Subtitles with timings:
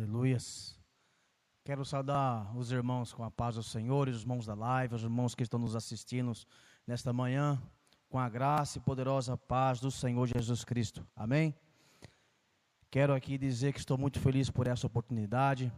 [0.00, 0.80] Aleluias.
[1.62, 5.34] Quero saudar os irmãos com a paz do Senhor, os irmãos da live, os irmãos
[5.34, 6.32] que estão nos assistindo
[6.86, 7.62] nesta manhã,
[8.08, 11.06] com a graça e poderosa paz do Senhor Jesus Cristo.
[11.14, 11.54] Amém?
[12.90, 15.70] Quero aqui dizer que estou muito feliz por essa oportunidade,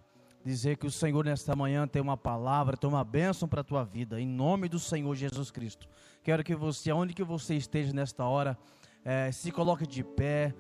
[0.45, 3.83] dizer que o Senhor nesta manhã tem uma palavra, tem uma bênção para a tua
[3.83, 5.89] vida, em nome do Senhor Jesus Cristo.
[6.23, 8.57] Quero que você, aonde que você esteja nesta hora,
[9.05, 10.55] é, se coloque de pé,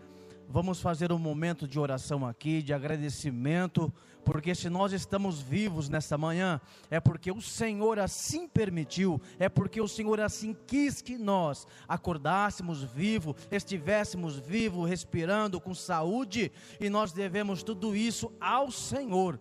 [0.48, 3.92] Vamos fazer um momento de oração aqui, de agradecimento,
[4.24, 6.60] porque se nós estamos vivos nesta manhã,
[6.90, 12.82] é porque o Senhor assim permitiu, é porque o Senhor assim quis que nós acordássemos
[12.82, 19.38] vivos, estivéssemos vivos, respirando com saúde, e nós devemos tudo isso ao Senhor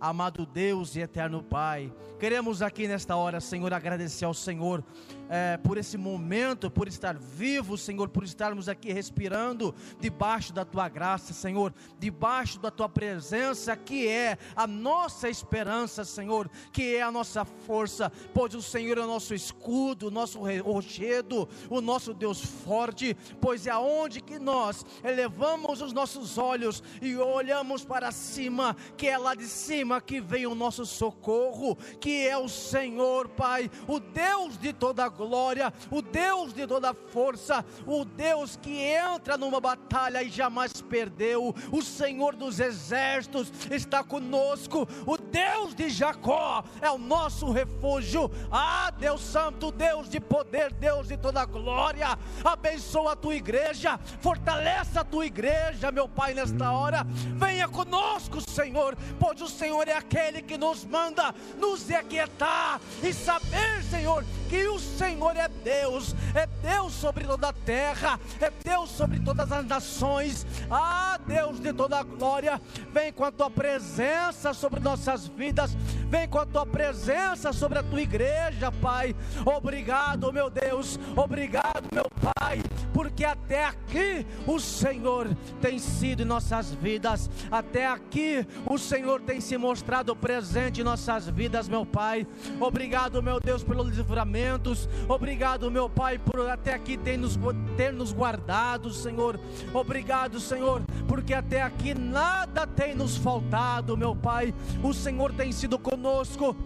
[0.00, 1.92] amado Deus e eterno Pai.
[2.18, 4.84] Queremos aqui nesta hora, Senhor, agradecer ao Senhor
[5.28, 10.88] é, por esse momento, por estar vivo, Senhor, por estarmos aqui respirando debaixo da tua
[10.88, 17.10] graça, Senhor, debaixo da tua presença, que é a nossa esperança, Senhor, que é a
[17.10, 22.44] nossa força, pois o Senhor é o nosso escudo, o nosso rochedo, o nosso Deus
[22.44, 29.08] forte, pois é aonde que nós elevamos os nossos olhos e olhamos para cima, que
[29.08, 33.98] é lá de cima que vem o nosso socorro, que é o Senhor, Pai, o
[33.98, 39.60] Deus de toda a glória, o Deus de toda força, o Deus que entra numa
[39.60, 46.90] batalha e jamais perdeu, o Senhor dos exércitos está conosco, o Deus de Jacó é
[46.90, 48.30] o nosso refúgio.
[48.52, 55.00] Ah, Deus Santo, Deus de poder, Deus de toda glória, abençoa a tua igreja, fortaleça
[55.00, 57.06] a tua igreja, meu Pai, nesta hora.
[57.36, 63.82] Venha conosco, Senhor, pois o Senhor é aquele que nos manda nos aquietar e saber,
[63.90, 69.20] Senhor, que o Senhor é Deus, é Deus sobre toda a terra, é Deus sobre
[69.20, 70.46] todas as nações.
[70.70, 72.60] Ah, Deus de toda a glória,
[72.92, 75.76] vem com a tua presença sobre nossas vidas,
[76.08, 79.14] vem com a tua presença sobre a tua igreja, Pai.
[79.44, 82.62] Obrigado, meu Deus, obrigado, meu Pai,
[82.92, 85.28] porque até aqui o Senhor
[85.60, 91.28] tem sido em nossas vidas, até aqui o Senhor tem se mostrado presente em nossas
[91.28, 92.26] vidas, meu Pai.
[92.60, 97.38] Obrigado, meu Deus, pelos livramentos, obrigado, meu Pai, por até aqui ter nos,
[97.76, 99.38] ter nos guardado, Senhor.
[99.72, 104.54] Obrigado, Senhor, porque até aqui nada tem nos faltado, meu Pai.
[104.82, 106.56] O Senhor tem sido conosco.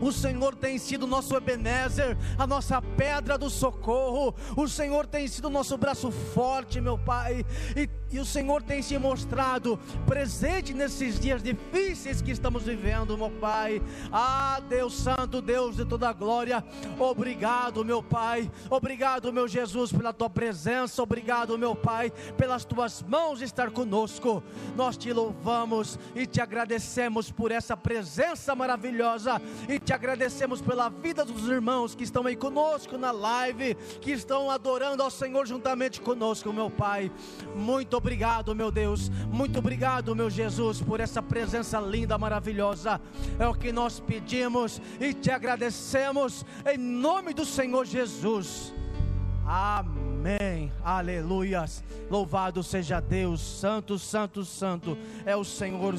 [0.00, 4.34] O Senhor tem sido nosso Ebenezer, a nossa pedra do socorro.
[4.56, 7.44] O Senhor tem sido nosso braço forte, meu Pai.
[7.74, 13.30] E e o Senhor tem se mostrado presente nesses dias difíceis que estamos vivendo, meu
[13.30, 13.82] Pai.
[14.10, 16.64] Ah, Deus Santo, Deus de toda glória,
[16.98, 18.50] obrigado, meu Pai.
[18.70, 21.02] Obrigado, meu Jesus, pela tua presença.
[21.02, 24.42] Obrigado, meu Pai, pelas tuas mãos estar conosco.
[24.74, 31.22] Nós te louvamos e te agradecemos por essa presença maravilhosa e te agradecemos pela vida
[31.22, 36.50] dos irmãos que estão aí conosco na live, que estão adorando ao Senhor juntamente conosco,
[36.50, 37.12] meu Pai.
[37.54, 38.05] Muito obrigado,
[38.54, 39.10] meu Deus.
[39.32, 43.00] Muito obrigado, meu Jesus, por essa presença linda, maravilhosa.
[43.36, 48.72] É o que nós pedimos e te agradecemos em nome do Senhor Jesus.
[49.44, 50.72] Amém.
[50.84, 51.82] Aleluias.
[52.08, 53.40] Louvado seja Deus.
[53.40, 55.96] Santo, santo, santo é o Senhor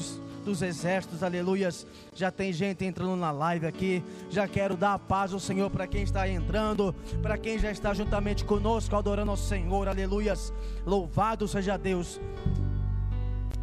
[0.48, 1.22] dos exércitos.
[1.22, 1.86] Aleluias.
[2.14, 4.02] Já tem gente entrando na live aqui.
[4.30, 7.92] Já quero dar a paz ao Senhor para quem está entrando, para quem já está
[7.92, 9.88] juntamente conosco adorando ao Senhor.
[9.88, 10.52] Aleluias.
[10.86, 12.18] Louvado seja Deus.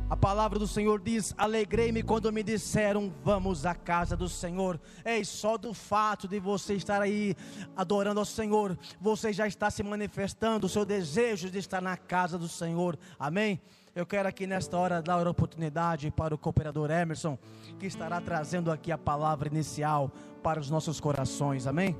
[0.08, 4.80] A palavra do Senhor diz: Alegrei-me quando me disseram, vamos à casa do Senhor.
[5.04, 7.36] Ei, só do fato de você estar aí
[7.76, 12.38] adorando ao Senhor, você já está se manifestando o seu desejo de estar na casa
[12.38, 12.96] do Senhor.
[13.18, 13.60] Amém?
[13.96, 17.40] Eu quero aqui nesta hora dar a oportunidade para o cooperador Emerson,
[17.80, 20.12] que estará trazendo aqui a palavra inicial
[20.44, 21.66] para os nossos corações.
[21.66, 21.96] Amém?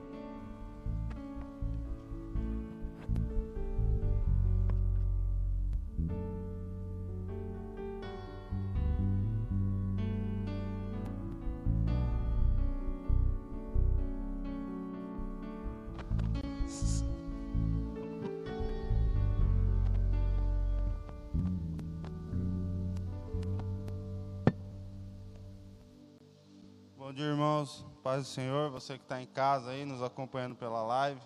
[27.16, 27.86] Dia, irmãos.
[28.04, 31.22] Paz do Senhor, você que está em casa aí, nos acompanhando pela live.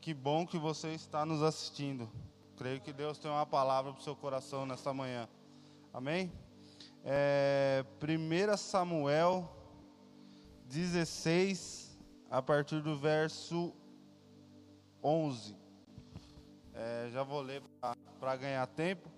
[0.00, 2.10] Que bom que você está nos assistindo.
[2.56, 5.28] Creio que Deus tem uma palavra para o seu coração nesta manhã.
[5.94, 6.32] Amém?
[7.04, 9.48] É, 1 Samuel
[10.64, 11.96] 16,
[12.28, 13.72] a partir do verso
[15.00, 15.56] 11.
[16.74, 17.62] É, já vou ler
[18.18, 19.08] para ganhar tempo.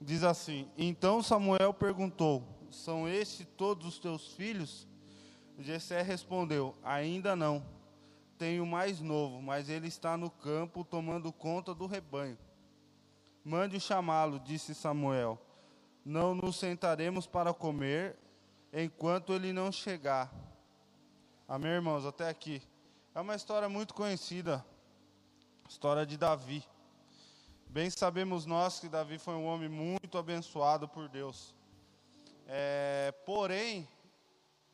[0.00, 4.86] diz assim: Então Samuel perguntou: São estes todos os teus filhos?
[5.58, 7.64] Jessé respondeu: Ainda não.
[8.36, 12.36] Tenho mais novo, mas ele está no campo tomando conta do rebanho.
[13.44, 15.40] Mande chamá-lo, disse Samuel.
[16.04, 18.16] Não nos sentaremos para comer
[18.72, 20.32] enquanto ele não chegar.
[21.46, 22.04] Amém, irmãos?
[22.04, 22.60] Até aqui.
[23.14, 24.64] É uma história muito conhecida,
[25.68, 26.64] história de Davi.
[27.68, 31.54] Bem sabemos nós que Davi foi um homem muito abençoado por Deus.
[32.46, 33.88] É, porém,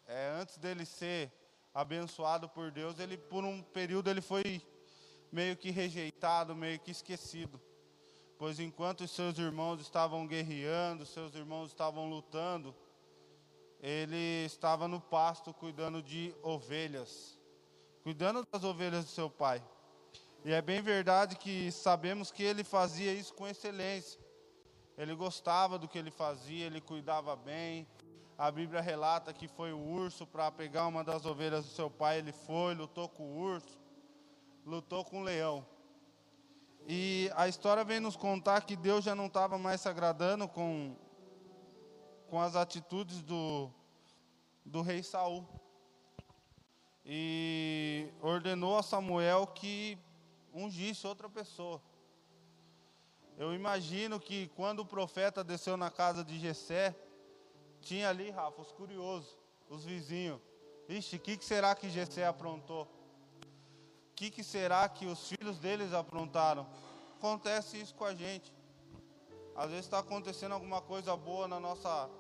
[0.06, 1.32] é, antes dele ser
[1.72, 4.60] abençoado por Deus, ele por um período ele foi
[5.30, 7.60] meio que rejeitado, meio que esquecido.
[8.36, 12.74] Pois enquanto os seus irmãos estavam guerreando, seus irmãos estavam lutando,
[13.80, 17.38] ele estava no pasto cuidando de ovelhas,
[18.02, 19.62] cuidando das ovelhas do seu pai.
[20.44, 24.18] E é bem verdade que sabemos que ele fazia isso com excelência.
[25.00, 27.88] Ele gostava do que ele fazia, ele cuidava bem.
[28.36, 32.18] A Bíblia relata que foi o urso para pegar uma das ovelhas do seu pai.
[32.18, 33.78] Ele foi, lutou com o urso,
[34.62, 35.66] lutou com o leão.
[36.86, 40.94] E a história vem nos contar que Deus já não estava mais se agradando com,
[42.28, 43.70] com as atitudes do,
[44.66, 45.48] do rei Saul.
[47.06, 49.96] E ordenou a Samuel que
[50.52, 51.80] ungisse outra pessoa.
[53.40, 56.94] Eu imagino que quando o profeta desceu na casa de Jessé,
[57.80, 59.34] tinha ali, Rafa, os curiosos,
[59.66, 60.38] os vizinhos.
[60.86, 62.82] Ixi, o que, que será que Jessé aprontou?
[62.82, 66.66] O que, que será que os filhos deles aprontaram?
[67.16, 68.52] Acontece isso com a gente.
[69.56, 72.10] Às vezes está acontecendo alguma coisa boa na nossa,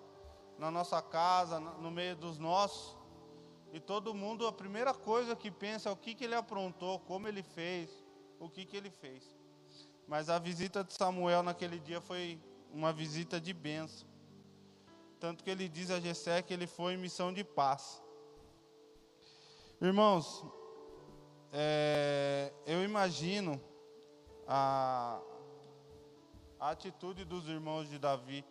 [0.58, 2.96] na nossa casa, no meio dos nossos.
[3.74, 7.28] E todo mundo, a primeira coisa que pensa é o que, que ele aprontou, como
[7.28, 7.90] ele fez,
[8.38, 9.38] o que, que ele fez.
[10.10, 12.36] Mas a visita de Samuel naquele dia foi
[12.72, 14.08] uma visita de bênção.
[15.20, 18.02] Tanto que ele diz a Jessé que ele foi em missão de paz.
[19.80, 20.44] Irmãos,
[21.52, 23.62] é, eu imagino
[24.48, 25.22] a,
[26.58, 28.44] a atitude dos irmãos de Davi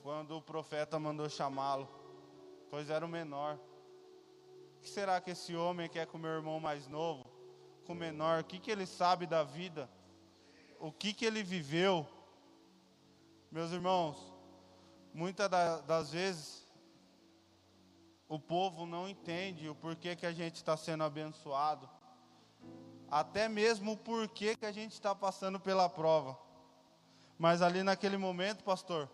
[0.00, 1.88] quando o profeta mandou chamá-lo,
[2.70, 3.58] pois era o menor.
[4.76, 7.31] O que será que esse homem quer com meu irmão mais novo?
[7.82, 9.90] Com o menor, o que, que ele sabe da vida,
[10.78, 12.06] o que, que ele viveu.
[13.50, 14.32] Meus irmãos,
[15.12, 15.48] muitas
[15.86, 16.66] das vezes
[18.28, 21.88] o povo não entende o porquê que a gente está sendo abençoado,
[23.10, 26.38] até mesmo o porquê que a gente está passando pela prova.
[27.38, 29.10] Mas ali naquele momento, pastor,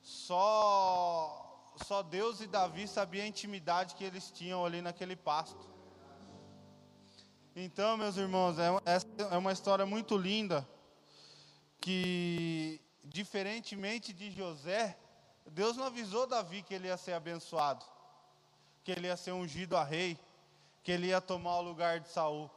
[0.00, 1.44] só
[1.84, 5.77] só Deus e Davi sabiam a intimidade que eles tinham ali naquele pasto.
[7.60, 10.64] Então, meus irmãos, é, essa é uma história muito linda
[11.80, 14.96] que, diferentemente de José,
[15.44, 17.84] Deus não avisou Davi que ele ia ser abençoado,
[18.84, 20.16] que ele ia ser ungido a rei,
[20.84, 22.48] que ele ia tomar o lugar de Saul.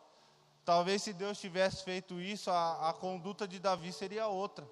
[0.64, 4.70] Talvez se Deus tivesse feito isso, a, a conduta de Davi seria outra.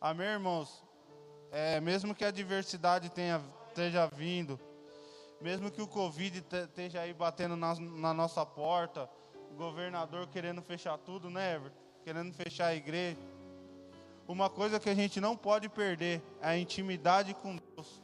[0.00, 0.84] Amém, irmãos?
[1.50, 4.56] É, mesmo que a adversidade tenha, esteja vindo,
[5.40, 9.08] mesmo que o Covid esteja aí batendo na, na, nossa porta,
[9.50, 11.78] o governador querendo fechar tudo, né, Everton?
[12.04, 13.18] Querendo fechar a igreja.
[14.28, 18.02] Uma coisa que a gente não pode perder é a intimidade com Deus.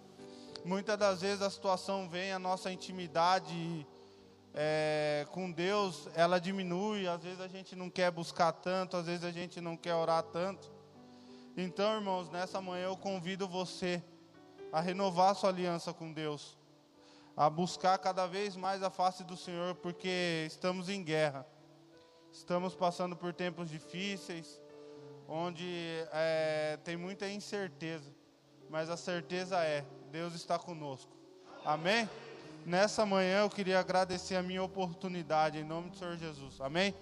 [0.65, 3.87] Muitas das vezes a situação vem, a nossa intimidade
[4.55, 7.07] é, com Deus, ela diminui.
[7.07, 10.23] Às vezes a gente não quer buscar tanto, às vezes a gente não quer orar
[10.23, 10.73] tanto.
[11.57, 14.03] Então, irmãos, nessa manhã eu convido você
[14.73, 16.59] a renovar sua aliança com Deus
[17.37, 21.47] a buscar cada vez mais a face do Senhor, porque estamos em guerra.
[22.33, 24.61] Estamos passando por tempos difíceis,
[25.29, 25.67] onde
[26.13, 28.11] é, tem muita incerteza,
[28.71, 31.13] mas a certeza é: Deus está conosco.
[31.65, 32.09] Amém?
[32.65, 36.61] Nessa manhã eu queria agradecer a minha oportunidade, em nome do Senhor Jesus.
[36.61, 36.95] Amém?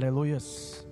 [0.00, 0.88] Aleluias.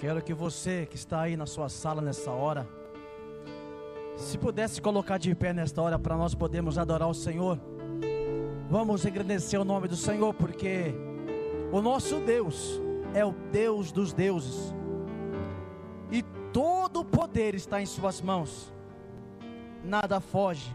[0.00, 2.66] Quero que você que está aí na sua sala nessa hora,
[4.16, 7.60] se pudesse colocar de pé nesta hora para nós podermos adorar o Senhor.
[8.70, 10.94] Vamos agradecer o nome do Senhor, porque
[11.70, 12.80] o nosso Deus
[13.12, 14.74] é o Deus dos deuses.
[16.10, 18.72] E todo o poder está em suas mãos.
[19.84, 20.74] Nada foge.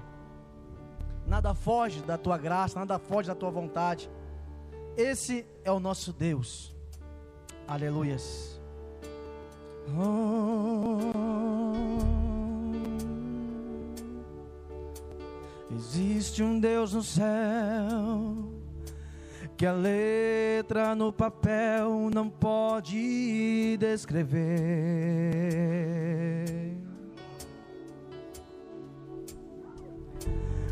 [1.26, 4.08] Nada foge da tua graça, nada foge da tua vontade.
[4.98, 6.76] Esse é o nosso Deus.
[7.68, 8.60] Aleluias.
[9.98, 11.10] Oh,
[15.76, 18.50] Existe um Deus no céu
[19.56, 24.40] que a letra no papel não pode descrever.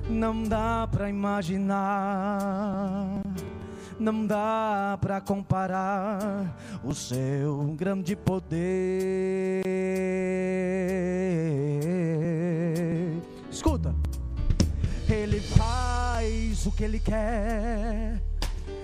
[0.10, 1.78] Não dá para imaginar,
[4.00, 9.64] não dá para comparar o seu grande poder.
[13.52, 13.96] Escuta,
[15.10, 18.22] ele faz o que ele quer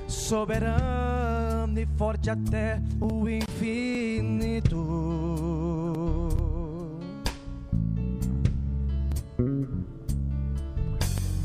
[0.08, 4.78] soberano e forte até o infinito.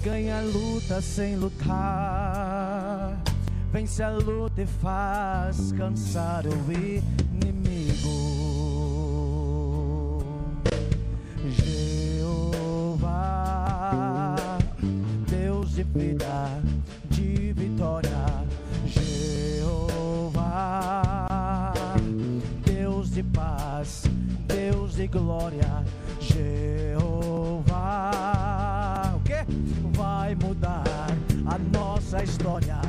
[0.02, 3.20] Ganha luta sem lutar,
[3.70, 8.08] vence a luta e faz cansar o inimigo.
[12.18, 13.26] Jeová,
[15.28, 16.62] Deus de vida,
[17.10, 18.08] de vitória.
[18.86, 20.34] Jeová,
[22.64, 24.04] Deus de paz,
[24.46, 25.84] Deus de glória,
[26.20, 27.70] Jeová,
[29.14, 29.44] o que
[29.96, 30.84] vai mudar
[31.46, 32.80] a nossa história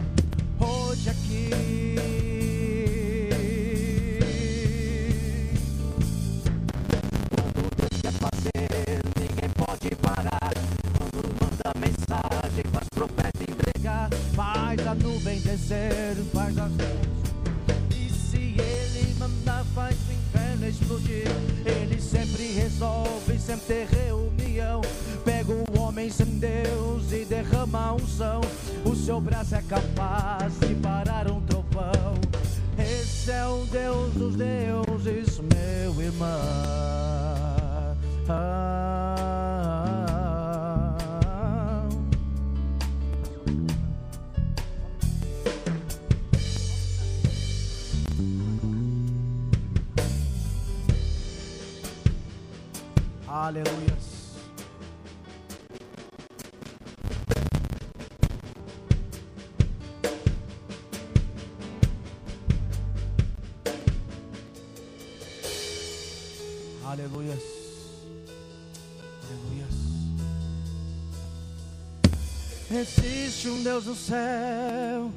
[73.79, 75.09] Deus no céu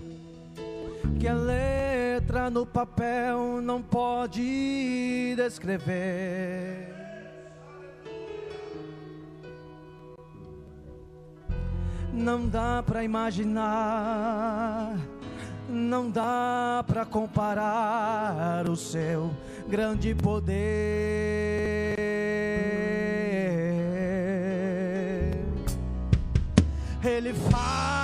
[1.18, 6.88] que a letra no papel não pode descrever.
[12.12, 14.96] Não dá para imaginar,
[15.68, 19.32] não dá para comparar o seu
[19.68, 20.52] grande poder.
[27.02, 28.01] Ele faz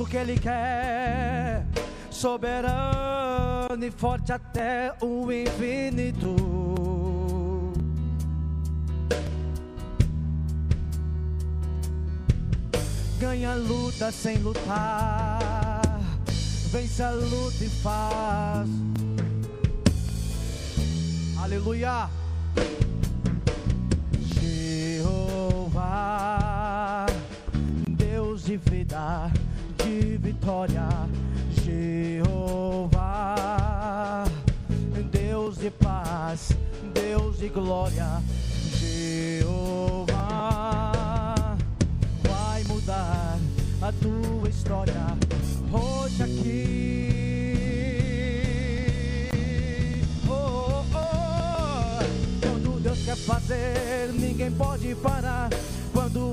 [0.00, 1.66] o que ele quer,
[2.10, 6.58] soberano e forte até o infinito.
[13.18, 15.80] ganha a luta sem lutar,
[16.70, 18.68] vence a luta e faz.
[21.42, 22.08] Aleluia.
[25.60, 27.06] Jeová,
[27.88, 29.30] Deus de vida,
[29.98, 30.88] de vitória.
[31.64, 33.34] Jeová,
[35.10, 36.50] Deus de paz,
[36.94, 38.22] Deus de glória.
[38.76, 40.12] Jeová
[42.22, 43.38] vai mudar
[43.82, 45.16] a tua história
[45.72, 47.18] hoje aqui.
[50.28, 51.98] Oh, oh, oh.
[52.40, 55.50] Quando Deus quer fazer, ninguém pode parar.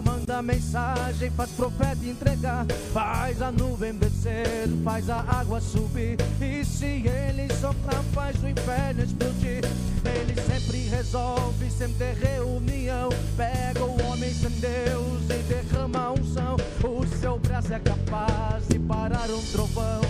[0.03, 2.65] Manda mensagem, faz profeta entregar.
[2.91, 6.17] Faz a nuvem descer, faz a água subir.
[6.41, 9.63] E se ele soprar, faz o inferno explodir.
[10.03, 13.09] Ele sempre resolve, sempre ter reunião.
[13.37, 16.55] Pega o homem sem Deus e derrama a unção.
[16.83, 20.01] O seu braço é capaz de parar um trovão.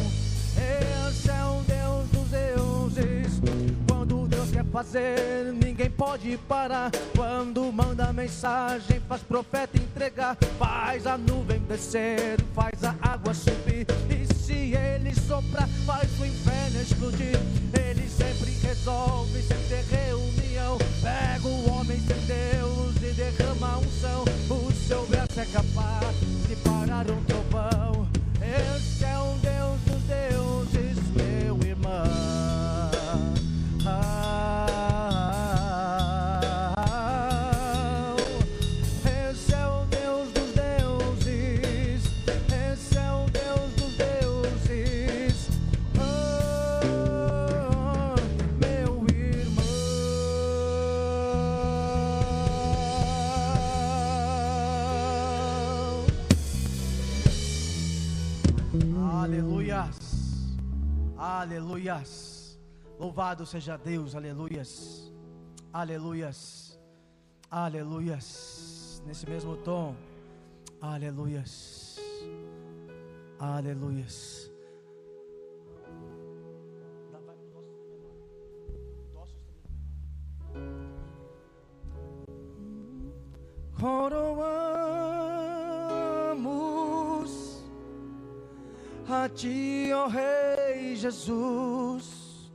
[0.55, 1.74] Esse é o Deus
[4.75, 6.91] fazer, ninguém pode parar.
[7.15, 10.35] Quando manda mensagem, faz profeta entregar.
[10.59, 13.87] Faz a nuvem descer, faz a água subir.
[14.09, 17.39] E se ele soprar, faz o inferno explodir.
[17.87, 20.77] Ele sempre resolve, sempre ter reunião.
[21.01, 24.25] Pega o homem sem Deus e derrama unção.
[24.49, 27.44] O seu braço é capaz de parar um trovão.
[61.25, 62.59] Aleluias.
[62.99, 64.13] Louvado seja Deus.
[64.13, 65.11] Aleluias.
[65.73, 66.79] Aleluias.
[67.49, 69.01] Aleluias.
[69.07, 69.95] Nesse mesmo tom.
[70.79, 71.99] Aleluias.
[73.39, 74.51] Aleluias.
[91.05, 92.51] Jesus.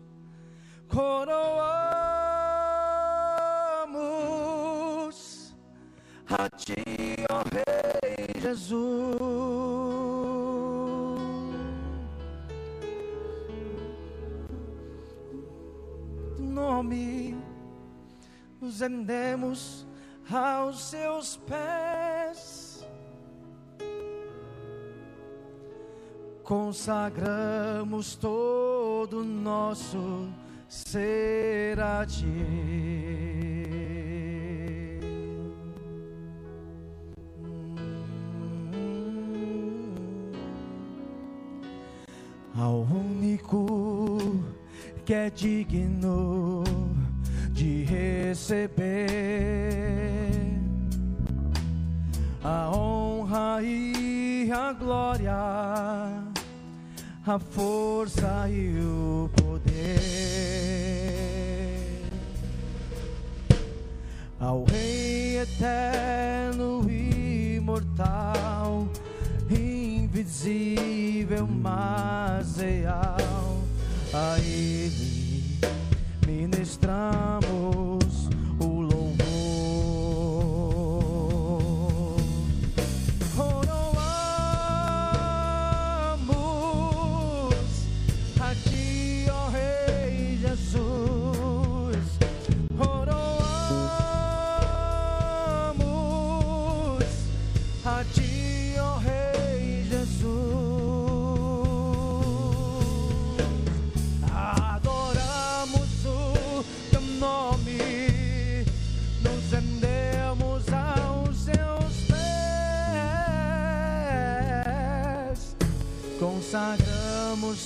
[0.88, 1.54] Coroamos
[6.28, 6.82] a ti,
[7.30, 8.80] ó Rei Jesus.
[16.40, 17.36] Nome
[18.60, 19.86] nos rendemos
[20.28, 21.09] aos seus
[26.50, 30.28] Consagramos todo nosso
[30.68, 33.29] ser a ti.
[57.30, 58.99] A força e o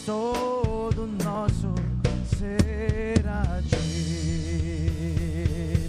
[0.04, 1.74] todo nosso
[2.38, 3.78] ser a ti.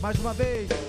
[0.01, 0.84] Mais uma vez.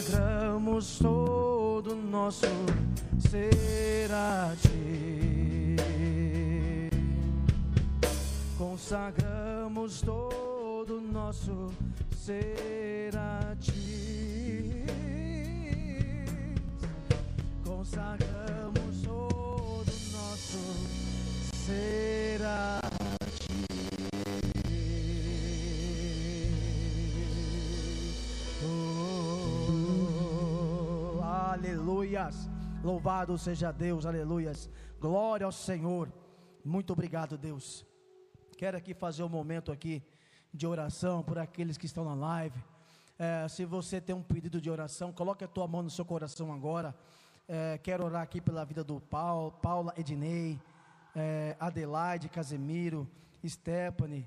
[0.00, 2.46] Consagramos todo nosso
[3.18, 5.76] ser a ti.
[8.56, 11.70] Consagramos todo nosso
[12.16, 12.69] ser
[32.20, 32.50] aleluias.
[32.82, 34.68] Louvado seja Deus, aleluias.
[35.00, 36.12] Glória ao Senhor.
[36.62, 37.86] Muito obrigado, Deus.
[38.58, 40.02] Quero aqui fazer um momento aqui
[40.52, 42.62] de oração por aqueles que estão na live.
[43.18, 46.52] É, se você tem um pedido de oração, coloque a tua mão no seu coração
[46.52, 46.94] agora.
[47.48, 50.60] É, quero orar aqui pela vida do Paulo, Paula Ednei,
[51.16, 53.08] é, Adelaide Casemiro,
[53.46, 54.26] Stephanie,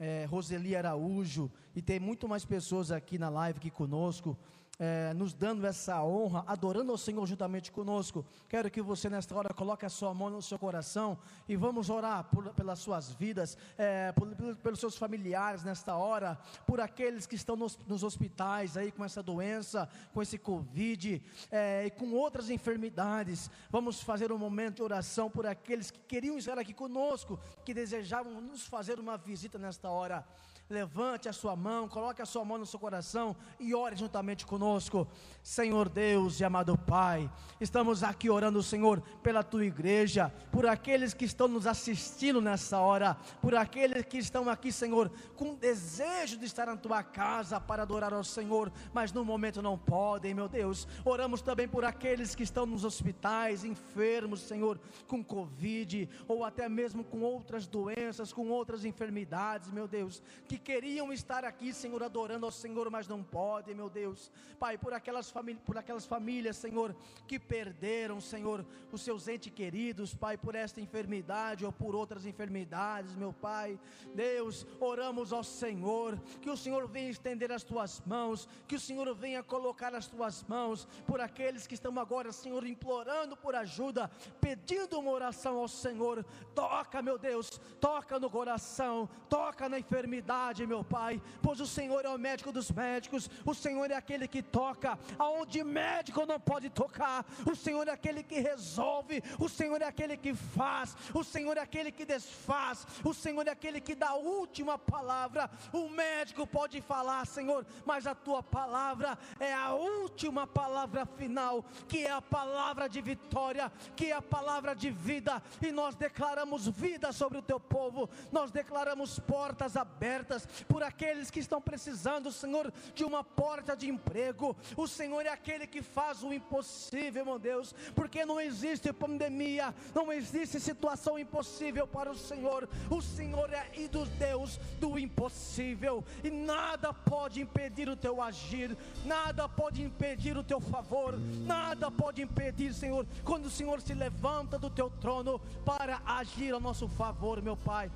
[0.00, 4.36] é, Roseli Araújo, e tem muito mais pessoas aqui na live aqui conosco.
[4.78, 8.24] É, nos dando essa honra, adorando ao Senhor juntamente conosco.
[8.48, 11.16] Quero que você nesta hora coloque a sua mão no seu coração
[11.48, 16.80] e vamos orar por- pelas suas vidas, é, por- pelos seus familiares nesta hora, por
[16.80, 21.90] aqueles que estão nos, nos hospitais aí com essa doença, com esse Covid é, e
[21.90, 23.48] com outras enfermidades.
[23.70, 28.40] Vamos fazer um momento de oração por aqueles que queriam estar aqui conosco, que desejavam
[28.40, 30.26] nos fazer uma visita nesta hora.
[30.70, 35.06] Levante a sua mão, coloque a sua mão no seu coração e ore juntamente conosco.
[35.42, 41.26] Senhor Deus e amado Pai, estamos aqui orando, Senhor, pela tua igreja, por aqueles que
[41.26, 46.64] estão nos assistindo nessa hora, por aqueles que estão aqui, Senhor, com desejo de estar
[46.64, 50.88] na tua casa para adorar ao Senhor, mas no momento não podem, meu Deus.
[51.04, 57.04] Oramos também por aqueles que estão nos hospitais, enfermos, Senhor, com Covid ou até mesmo
[57.04, 62.52] com outras doenças, com outras enfermidades, meu Deus, que queriam estar aqui, Senhor, adorando ao
[62.52, 64.30] Senhor, mas não podem, meu Deus.
[64.58, 65.32] Pai, por aquelas
[65.64, 66.94] por aquelas famílias, Senhor,
[67.26, 73.16] que perderam, Senhor, os seus entes queridos, Pai, por esta enfermidade ou por outras enfermidades,
[73.16, 73.78] meu Pai.
[74.14, 79.12] Deus, oramos ao Senhor, que o Senhor venha estender as tuas mãos, que o Senhor
[79.14, 84.98] venha colocar as tuas mãos por aqueles que estão agora, Senhor, implorando por ajuda, pedindo
[84.98, 86.24] uma oração ao Senhor.
[86.54, 90.34] Toca, meu Deus, toca no coração, toca na enfermidade,
[90.66, 94.42] meu Pai, pois o Senhor é o médico dos médicos, o Senhor é aquele que
[94.42, 97.24] toca aonde médico não pode tocar.
[97.50, 101.60] O Senhor é aquele que resolve, o Senhor é aquele que faz, o Senhor é
[101.60, 105.50] aquele que desfaz, o Senhor é aquele que dá a última palavra.
[105.72, 112.04] O médico pode falar, Senhor, mas a tua palavra é a última palavra final, que
[112.04, 117.12] é a palavra de vitória, que é a palavra de vida, e nós declaramos vida
[117.12, 120.33] sobre o teu povo, nós declaramos portas abertas
[120.68, 124.56] por aqueles que estão precisando, Senhor, de uma porta de emprego.
[124.76, 130.12] O Senhor é aquele que faz o impossível, meu Deus, porque não existe pandemia, não
[130.12, 132.68] existe situação impossível para o Senhor.
[132.90, 139.48] O Senhor é do Deus do impossível, e nada pode impedir o teu agir, nada
[139.48, 144.70] pode impedir o teu favor, nada pode impedir, Senhor, quando o Senhor se levanta do
[144.70, 147.90] teu trono para agir a nosso favor, meu Pai.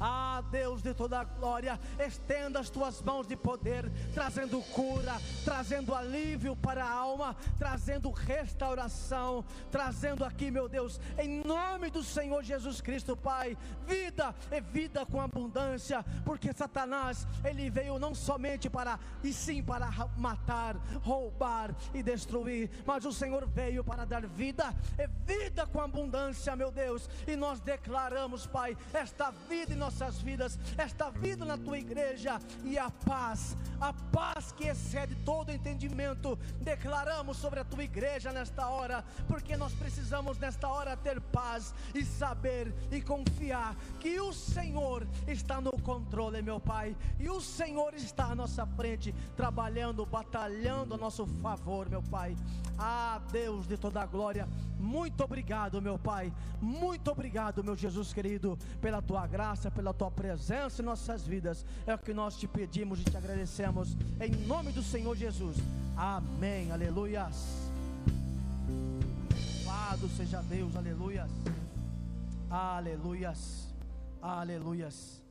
[0.00, 5.94] Ah, Deus de toda a glória, estenda as tuas mãos de poder, trazendo cura, trazendo
[5.94, 12.80] alívio para a alma, trazendo restauração, trazendo aqui, meu Deus, em nome do Senhor Jesus
[12.80, 19.32] Cristo, Pai, vida e vida com abundância, porque Satanás, ele veio não somente para, e
[19.32, 25.66] sim para matar, roubar e destruir, mas o Senhor veio para dar vida e vida
[25.66, 31.44] com abundância, meu Deus, e nós declaramos, Pai, esta vida em nossas vidas, esta vida
[31.44, 36.38] na tua igreja e a paz, a paz que excede todo entendimento.
[36.62, 42.02] Declaramos sobre a tua igreja nesta hora, porque nós precisamos nesta hora ter paz e
[42.02, 48.24] saber e confiar que o Senhor está no controle, meu Pai, e o Senhor está
[48.32, 52.34] à nossa frente, trabalhando, batalhando a nosso favor, meu Pai.
[52.78, 58.58] Ah, Deus de toda a glória, muito obrigado, meu Pai, muito obrigado, meu Jesus querido,
[58.80, 61.64] pela tua graça, pela tua presença em nossas vidas.
[61.86, 63.96] É o que nós te pedimos e te agradecemos.
[64.20, 65.56] Em nome do Senhor Jesus.
[65.96, 66.70] Amém.
[66.70, 67.64] Aleluias.
[69.94, 70.74] Louvado seja Deus.
[70.76, 71.30] Aleluias.
[72.48, 73.68] Aleluias.
[74.22, 75.22] Aleluias.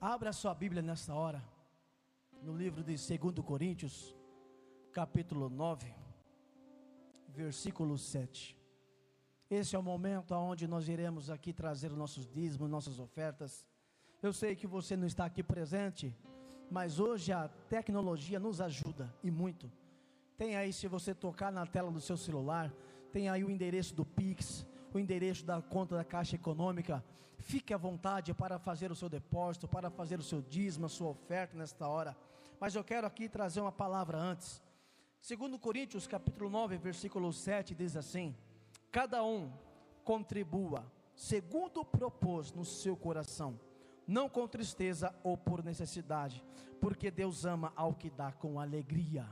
[0.00, 1.42] Abra a sua Bíblia nesta hora.
[2.42, 4.14] No livro de 2 Coríntios,
[4.92, 5.92] capítulo 9,
[7.34, 8.55] versículo 7.
[9.48, 13.64] Esse é o momento onde nós iremos aqui trazer os nossos dízimos, nossas ofertas.
[14.20, 16.12] Eu sei que você não está aqui presente,
[16.68, 19.70] mas hoje a tecnologia nos ajuda e muito.
[20.36, 22.72] Tem aí, se você tocar na tela do seu celular,
[23.12, 27.04] tem aí o endereço do Pix, o endereço da conta da Caixa Econômica.
[27.38, 31.10] Fique à vontade para fazer o seu depósito, para fazer o seu dízimo, a sua
[31.10, 32.16] oferta nesta hora.
[32.58, 34.60] Mas eu quero aqui trazer uma palavra antes.
[35.20, 38.34] Segundo Coríntios, capítulo 9, versículo 7, diz assim:
[38.90, 39.52] cada um
[40.04, 43.58] contribua segundo propôs no seu coração,
[44.06, 46.44] não com tristeza ou por necessidade,
[46.80, 49.26] porque Deus ama ao que dá com alegria.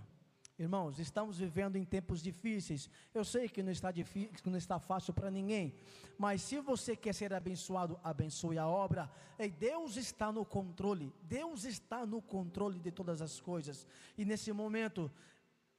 [0.56, 2.88] Irmãos, estamos vivendo em tempos difíceis.
[3.12, 5.74] Eu sei que não está difícil, não está fácil para ninguém,
[6.16, 9.10] mas se você quer ser abençoado, abençoe a obra.
[9.36, 11.12] E Deus está no controle.
[11.22, 13.84] Deus está no controle de todas as coisas.
[14.16, 15.10] E nesse momento,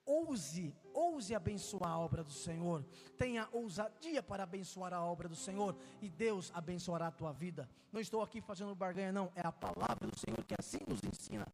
[0.06, 2.84] ouse, ouse abençoar a obra do Senhor,
[3.18, 7.70] tenha ousadia para abençoar a obra do Senhor, e Deus abençoará a tua vida.
[7.92, 11.46] Não estou aqui fazendo barganha, não, é a palavra do Senhor que assim nos ensina.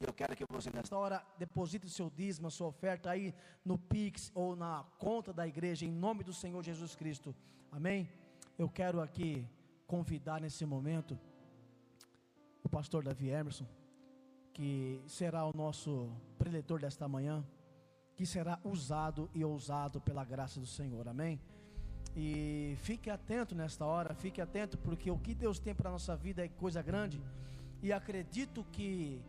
[0.00, 3.34] Eu quero que você, nesta hora, deposite o seu dízimo, a sua oferta aí
[3.64, 7.34] no Pix ou na conta da igreja, em nome do Senhor Jesus Cristo.
[7.70, 8.08] Amém?
[8.56, 9.46] Eu quero aqui
[9.86, 11.18] convidar nesse momento
[12.62, 13.66] o pastor Davi Emerson,
[14.52, 17.44] que será o nosso preletor desta manhã
[18.18, 21.40] que será usado e ousado pela graça do Senhor, amém?
[22.16, 26.16] E fique atento nesta hora, fique atento, porque o que Deus tem para a nossa
[26.16, 27.22] vida é coisa grande.
[27.80, 29.22] E acredito que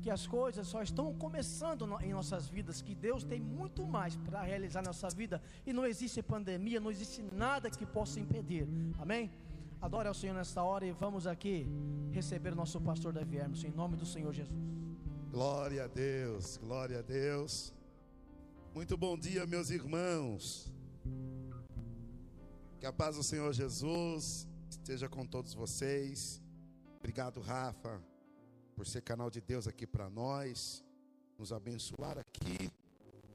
[0.00, 4.42] que as coisas só estão começando em nossas vidas, que Deus tem muito mais para
[4.42, 8.68] realizar na nossa vida e não existe pandemia, não existe nada que possa impedir.
[9.00, 9.28] Amém?
[9.82, 11.66] Adore ao Senhor nesta hora e vamos aqui
[12.12, 14.56] receber nosso pastor Davi Hermes, em nome do Senhor Jesus.
[15.32, 17.76] Glória a Deus, glória a Deus.
[18.78, 20.72] Muito bom dia, meus irmãos.
[22.78, 26.40] Que a paz do Senhor Jesus esteja com todos vocês.
[26.96, 28.00] Obrigado, Rafa,
[28.76, 30.84] por ser canal de Deus aqui para nós,
[31.36, 32.70] nos abençoar aqui.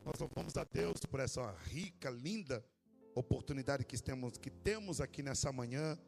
[0.06, 2.66] Nós louvamos a Deus por essa rica, linda
[3.14, 6.00] oportunidade que temos, que temos aqui nessa manhã.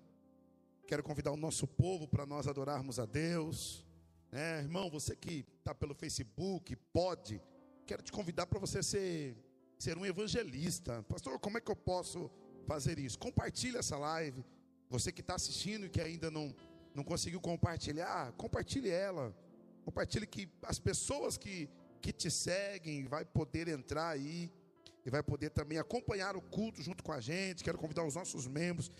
[0.87, 3.85] Quero convidar o nosso povo para nós adorarmos a Deus.
[4.31, 7.41] É, irmão, você que está pelo Facebook, pode,
[7.85, 9.35] quero te convidar para você ser,
[9.77, 11.03] ser um evangelista.
[11.03, 12.29] Pastor, como é que eu posso
[12.65, 13.17] fazer isso.
[13.17, 14.43] Compartilhe essa live.
[14.89, 16.53] Você que está assistindo e que ainda não,
[16.93, 19.35] não conseguiu compartilhar, compartilhe ela.
[19.83, 21.69] Compartilhe que as pessoas que,
[22.01, 24.51] que te seguem vai poder entrar aí
[25.05, 27.63] e vai poder também acompanhar o culto junto com a gente.
[27.63, 28.91] Quero convidar os nossos membros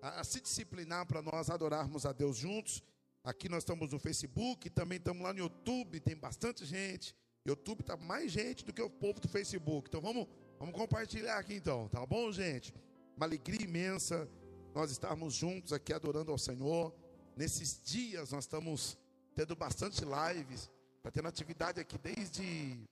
[0.00, 2.82] a, a se disciplinar para nós adorarmos a Deus juntos.
[3.24, 7.14] Aqui nós estamos no Facebook, também estamos lá no YouTube, tem bastante gente.
[7.48, 9.88] YouTube está mais gente do que o povo do Facebook.
[9.88, 10.26] Então vamos,
[10.58, 12.74] vamos compartilhar aqui então, tá bom, gente?
[13.16, 14.28] Uma alegria imensa
[14.74, 16.94] nós estarmos juntos aqui adorando ao Senhor.
[17.36, 18.98] Nesses dias nós estamos
[19.34, 22.84] tendo bastante lives, está tendo atividade aqui desde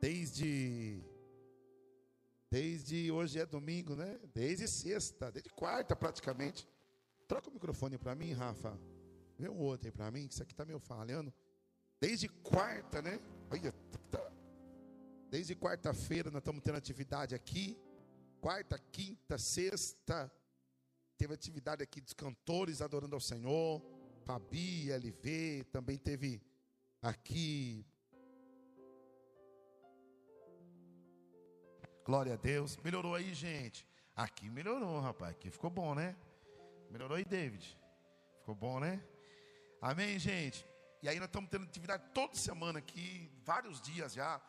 [0.00, 1.00] desde
[2.50, 4.18] desde hoje é domingo, né?
[4.34, 6.66] Desde sexta, desde quarta praticamente.
[7.26, 8.78] Troca o microfone para mim, Rafa.
[9.38, 11.32] Vê um outro aí para mim, que isso aqui está meio falhando.
[12.00, 13.18] Desde quarta, né?
[14.10, 14.32] Tá.
[15.30, 17.76] Desde quarta-feira nós estamos tendo atividade aqui
[18.40, 20.30] quarta, quinta, sexta,
[21.16, 23.82] teve atividade aqui dos cantores adorando ao Senhor,
[24.24, 26.40] Fabi, LV, também teve
[27.02, 27.84] aqui.
[32.04, 32.76] Glória a Deus.
[32.78, 33.86] Melhorou aí, gente.
[34.14, 35.32] Aqui melhorou, rapaz.
[35.32, 36.16] Aqui ficou bom, né?
[36.90, 37.78] Melhorou aí, David.
[38.40, 39.02] Ficou bom, né?
[39.80, 40.66] Amém, gente.
[41.02, 44.40] E aí nós estamos tendo atividade toda semana aqui, vários dias já.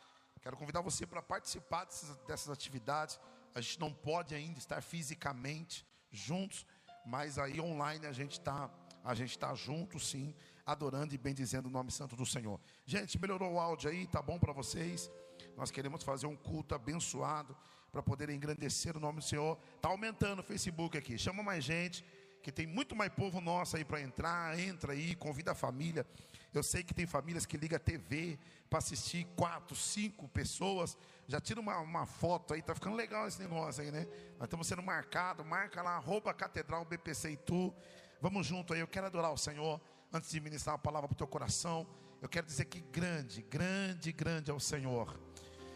[0.42, 3.20] Quero convidar você para participar dessas, dessas atividades.
[3.54, 6.66] A gente não pode ainda estar fisicamente juntos,
[7.06, 8.70] mas aí online a gente está
[9.04, 10.36] a gente está junto sim,
[10.66, 12.60] adorando e bendizendo o nome santo do Senhor.
[12.86, 15.10] Gente, melhorou o áudio aí, tá bom para vocês?
[15.56, 17.56] Nós queremos fazer um culto abençoado
[17.92, 19.58] para poder engrandecer o nome do Senhor.
[19.82, 21.18] Tá aumentando o Facebook aqui.
[21.18, 22.04] Chama mais gente,
[22.44, 24.60] que tem muito mais povo nosso aí para entrar.
[24.60, 26.06] Entra aí, convida a família.
[26.54, 30.98] Eu sei que tem famílias que ligam a TV para assistir quatro, cinco pessoas.
[31.28, 34.08] Já tira uma, uma foto aí, tá ficando legal esse negócio aí, né?
[34.38, 37.74] Nós estamos sendo marcados, marca lá, arroba Catedral BPC e tu.
[38.22, 39.80] Vamos junto aí, eu quero adorar o Senhor.
[40.12, 41.86] Antes de ministrar uma palavra para o teu coração,
[42.20, 45.20] eu quero dizer que grande, grande, grande é o Senhor.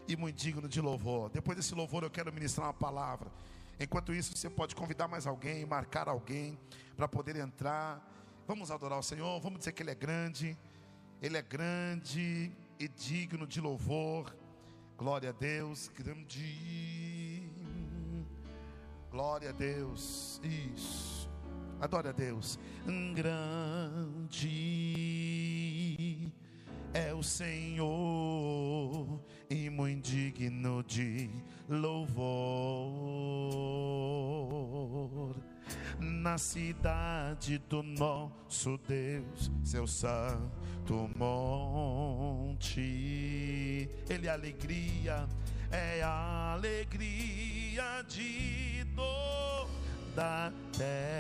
[0.08, 1.30] E muito digno de louvor.
[1.30, 3.32] Depois desse louvor eu quero ministrar uma palavra.
[3.80, 6.58] Enquanto isso, você pode convidar mais alguém, marcar alguém
[6.96, 8.02] para poder entrar.
[8.46, 10.58] Vamos adorar o Senhor, vamos dizer que Ele é grande,
[11.22, 14.36] Ele é grande e digno de louvor.
[14.98, 17.50] Glória a Deus, grande.
[19.10, 21.30] Glória a Deus, isso.
[21.80, 22.60] Adore a Deus.
[23.16, 24.44] Grande
[26.94, 31.30] é o Senhor e muito digno de
[31.68, 33.14] louvor.
[36.00, 42.80] Na cidade do nosso Deus, seu santo monte,
[44.10, 45.28] Ele é alegria,
[45.72, 51.14] é a alegria de toda terra.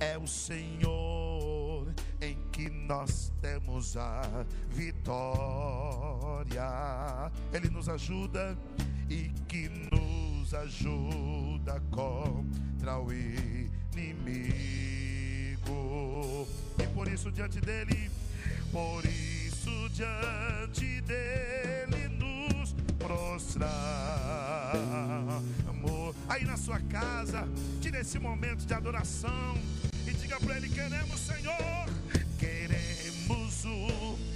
[0.00, 1.07] é o Senhor
[2.20, 5.32] em que nós temos a vitória.
[7.52, 8.58] Ele nos ajuda
[9.08, 14.78] e que nos ajuda contra o inimigo.
[16.78, 18.10] E por isso diante dele,
[18.72, 24.72] por isso diante dele nos prostrar.
[25.68, 27.48] Amor, aí na sua casa,
[27.80, 29.56] tire esse momento de adoração
[30.06, 31.86] e diga para ele: queremos, Senhor,
[32.38, 33.64] queremos.
[33.64, 34.27] o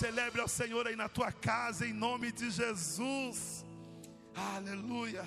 [0.00, 3.66] celebre ao Senhor aí na tua casa, em nome de Jesus.
[4.34, 5.22] Aleluia.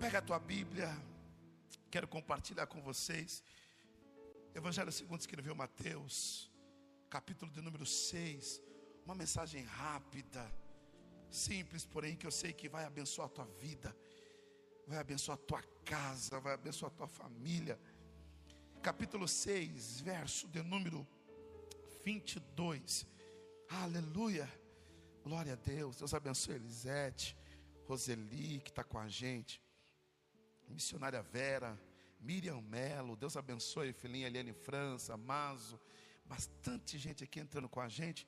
[0.00, 0.90] Pega a tua Bíblia.
[1.88, 3.44] Quero compartilhar com vocês.
[4.52, 6.50] Evangelho segundo escreveu Mateus,
[7.08, 8.60] capítulo de número 6.
[9.04, 10.44] Uma mensagem rápida,
[11.30, 13.96] simples, porém que eu sei que vai abençoar a tua vida,
[14.88, 17.78] vai abençoar a tua casa, vai abençoar a tua família.
[18.82, 21.06] Capítulo 6, verso de número
[22.04, 23.14] 22.
[23.68, 24.48] Aleluia.
[25.24, 25.96] Glória a Deus.
[25.96, 27.36] Deus abençoe Elisete,
[27.84, 29.60] Roseli, que está com a gente.
[30.68, 31.76] Missionária Vera,
[32.20, 33.16] Miriam Melo.
[33.16, 35.80] Deus abençoe, filhinha Eliane França, Mazo.
[36.24, 38.26] Bastante gente aqui entrando com a gente.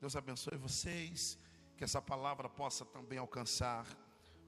[0.00, 1.36] Deus abençoe vocês.
[1.76, 3.84] Que essa palavra possa também alcançar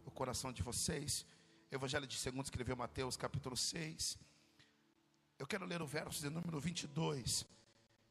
[0.04, 1.26] o coração de vocês.
[1.72, 4.16] Evangelho de segundo escreveu Mateus, capítulo 6.
[5.40, 7.44] Eu quero ler o verso de número 22.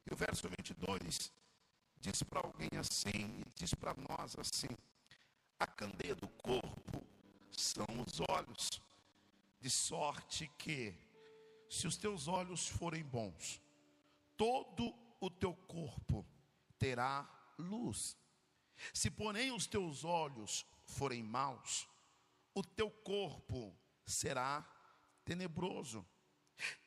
[0.09, 1.31] E o verso 22
[1.99, 4.69] diz para alguém assim, e diz para nós assim:
[5.59, 7.05] A candeia do corpo
[7.51, 8.69] são os olhos,
[9.59, 10.93] de sorte que,
[11.69, 13.61] se os teus olhos forem bons,
[14.37, 16.25] todo o teu corpo
[16.77, 18.17] terá luz.
[18.93, 21.87] Se, porém, os teus olhos forem maus,
[22.53, 24.65] o teu corpo será
[25.25, 26.05] tenebroso.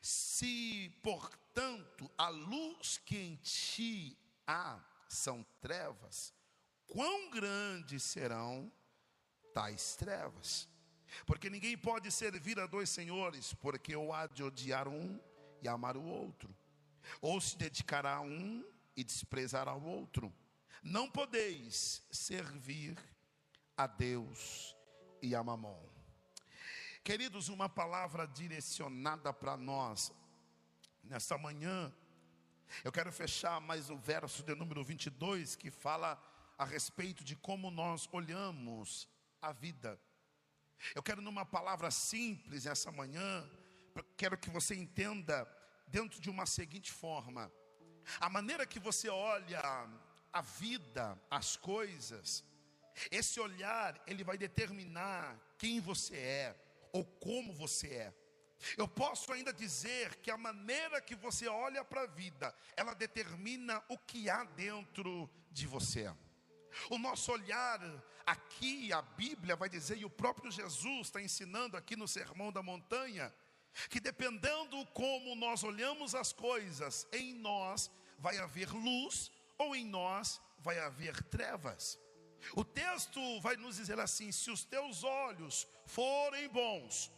[0.00, 4.82] Se, portanto, a luz que em ti há
[5.14, 6.34] são trevas,
[6.86, 8.70] quão grandes serão
[9.52, 10.68] tais trevas?
[11.26, 15.20] Porque ninguém pode servir a dois senhores, porque ou há de odiar um
[15.60, 16.54] e amar o outro,
[17.20, 18.64] ou se dedicará a um
[18.96, 20.32] e desprezará o outro.
[20.82, 22.98] Não podeis servir
[23.76, 24.76] a Deus
[25.20, 25.88] e a Mamon.
[27.04, 30.12] Queridos, uma palavra direcionada para nós
[31.02, 31.92] nesta manhã.
[32.84, 36.20] Eu quero fechar mais o verso de número 22 que fala
[36.58, 39.08] a respeito de como nós olhamos
[39.40, 40.00] a vida.
[40.94, 43.48] Eu quero numa palavra simples essa manhã,
[44.16, 45.48] quero que você entenda
[45.86, 47.52] dentro de uma seguinte forma:
[48.20, 49.60] a maneira que você olha
[50.32, 52.44] a vida, as coisas,
[53.10, 58.21] esse olhar, ele vai determinar quem você é ou como você é.
[58.76, 63.82] Eu posso ainda dizer que a maneira que você olha para a vida, ela determina
[63.88, 66.12] o que há dentro de você.
[66.90, 67.80] O nosso olhar
[68.26, 72.62] aqui, a Bíblia vai dizer, e o próprio Jesus está ensinando aqui no Sermão da
[72.62, 73.34] Montanha,
[73.88, 80.40] que dependendo como nós olhamos as coisas, em nós vai haver luz ou em nós
[80.58, 81.98] vai haver trevas.
[82.54, 87.10] O texto vai nos dizer assim: se os teus olhos forem bons,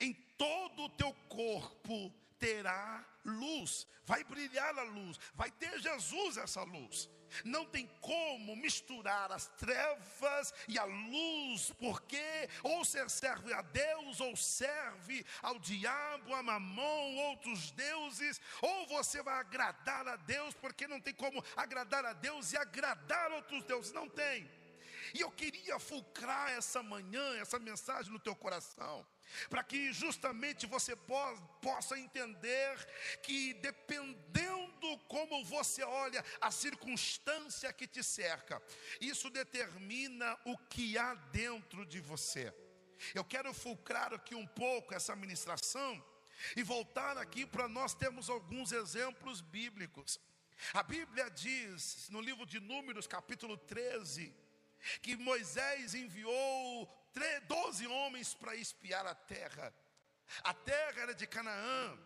[0.00, 6.62] em todo o teu corpo terá luz, vai brilhar a luz, vai ter Jesus essa
[6.62, 7.08] luz.
[7.44, 14.20] Não tem como misturar as trevas e a luz, porque ou você serve a Deus,
[14.20, 20.86] ou serve ao diabo, a mamão, outros deuses, ou você vai agradar a Deus, porque
[20.86, 24.48] não tem como agradar a Deus e agradar outros deuses, não tem.
[25.12, 29.04] E eu queria fulcrar essa manhã, essa mensagem no teu coração
[29.48, 31.14] para que justamente você po
[31.60, 32.76] possa entender
[33.22, 38.62] que dependendo como você olha a circunstância que te cerca,
[39.00, 42.54] isso determina o que há dentro de você.
[43.14, 46.04] Eu quero fulcrar aqui um pouco essa ministração
[46.56, 50.20] e voltar aqui para nós termos alguns exemplos bíblicos.
[50.72, 54.34] A Bíblia diz no livro de Números, capítulo 13,
[55.02, 56.88] que Moisés enviou
[57.46, 59.72] doze homens para espiar a terra.
[60.42, 61.98] A terra era de Canaã.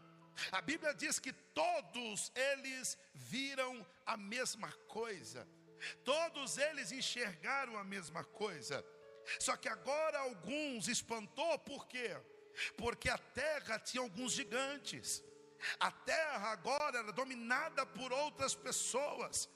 [0.53, 5.49] A Bíblia diz que todos eles viram a mesma coisa.
[6.05, 8.85] Todos eles enxergaram a mesma coisa.
[9.39, 12.17] Só que agora alguns espantou, por quê?
[12.77, 15.23] Porque a terra tinha alguns gigantes.
[15.79, 19.49] A terra agora era dominada por outras pessoas.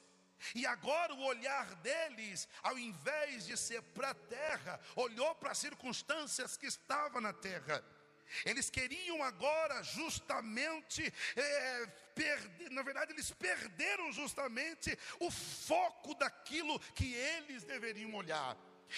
[0.55, 5.57] E agora o olhar deles, ao invés de ser para a terra, olhou para as
[5.57, 7.83] circunstâncias que estavam na terra.
[8.45, 11.85] Eles queriam agora justamente, é,
[12.15, 18.57] perder, na verdade, eles perderam justamente o foco daquilo que eles deveriam olhar.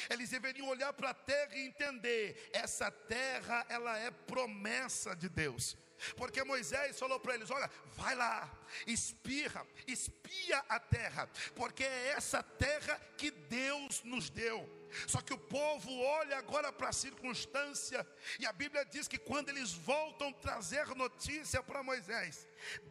[0.10, 5.78] Eles deveriam olhar para a terra e entender: essa terra, ela é promessa de Deus.
[6.16, 8.52] Porque Moisés falou para eles: Olha, vai lá,
[8.86, 14.70] espirra, espia a terra, porque é essa terra que Deus nos deu.
[15.08, 18.08] Só que o povo olha agora para a circunstância,
[18.40, 22.48] e a Bíblia diz que quando eles voltam trazer notícia para Moisés,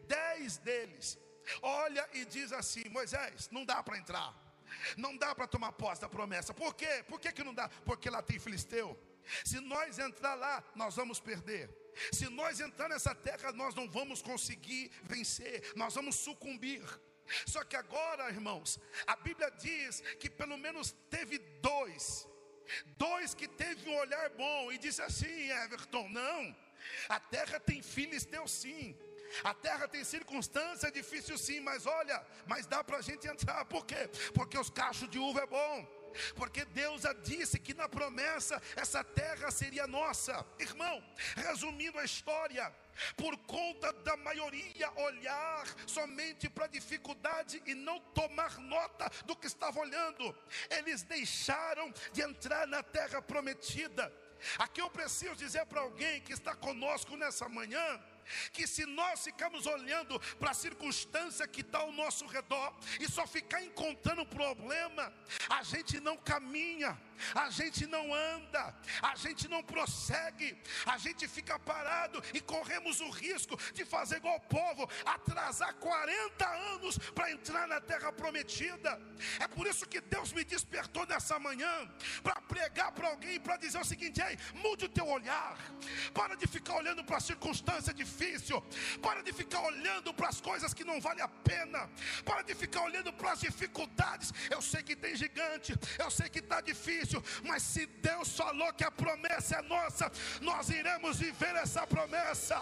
[0.07, 1.19] dez deles
[1.63, 4.35] olha e diz assim: Moisés, não dá para entrar,
[4.97, 6.53] não dá para tomar posse da promessa.
[6.53, 7.05] Por quê?
[7.09, 7.69] Por que, que não dá?
[7.85, 8.99] Porque lá tem filisteu.
[9.45, 11.71] Se nós entrar lá, nós vamos perder.
[12.13, 16.83] Se nós entrar nessa terra, nós não vamos conseguir vencer, nós vamos sucumbir.
[17.47, 22.29] Só que agora, irmãos, a Bíblia diz que pelo menos teve dois,
[22.99, 26.57] dois que teve um olhar bom e disse assim: Everton, não,
[27.09, 28.97] a terra tem filisteu sim.
[29.43, 33.85] A terra tem circunstância difícil sim, mas olha, mas dá para a gente entrar, por
[33.85, 34.09] quê?
[34.33, 36.04] Porque os cachos de uva é bom
[36.35, 40.45] porque Deus já disse que na promessa essa terra seria nossa.
[40.59, 41.03] Irmão,
[41.37, 42.73] resumindo a história,
[43.17, 49.47] por conta da maioria olhar somente para a dificuldade e não tomar nota do que
[49.47, 50.37] estava olhando,
[50.71, 54.13] eles deixaram de entrar na terra prometida.
[54.59, 58.01] Aqui eu preciso dizer para alguém que está conosco nessa manhã,
[58.53, 63.27] que se nós ficarmos olhando para a circunstância que está ao nosso redor e só
[63.27, 65.13] ficar encontrando problema,
[65.49, 66.99] a gente não caminha,
[67.35, 70.57] a gente não anda, a gente não prossegue,
[70.87, 76.47] a gente fica parado e corremos o risco de fazer igual o povo, atrasar 40
[76.47, 79.01] anos para entrar na terra prometida.
[79.41, 81.89] É por isso que Deus me despertou nessa manhã
[82.23, 85.57] para pregar para alguém, para dizer o seguinte: ei, mude o teu olhar,
[86.13, 88.14] para de ficar olhando para a circunstância difícil,
[89.01, 91.89] para de ficar olhando para as coisas que não valem a pena,
[92.25, 94.33] para de ficar olhando para as dificuldades.
[94.51, 98.73] Eu sei que tem gigante, eu sei que está difícil difícil, mas se Deus falou
[98.73, 100.11] que a promessa é nossa,
[100.41, 102.61] nós iremos viver essa promessa.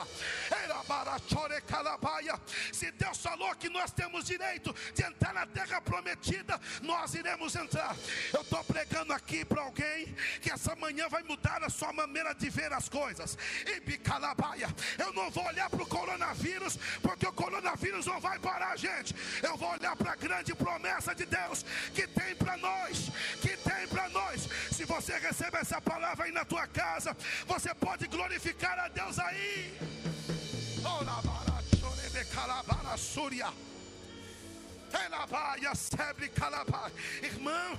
[2.72, 7.96] Se Deus falou que nós temos direito de entrar na terra prometida, nós iremos entrar.
[8.32, 12.48] Eu estou pregando aqui para alguém que essa manhã vai mudar a sua maneira de
[12.50, 13.36] ver as coisas.
[14.98, 19.14] Eu não vou olhar para o coronavírus, porque o coronavírus não vai parar, gente.
[19.42, 21.64] Eu vou olhar para a grande promessa de Deus
[21.94, 24.48] que tem para nós, que tem para nós.
[24.70, 27.16] Se você recebe essa palavra aí na tua casa,
[27.46, 29.78] você pode glorificar a Deus aí.
[37.22, 37.78] Irmão,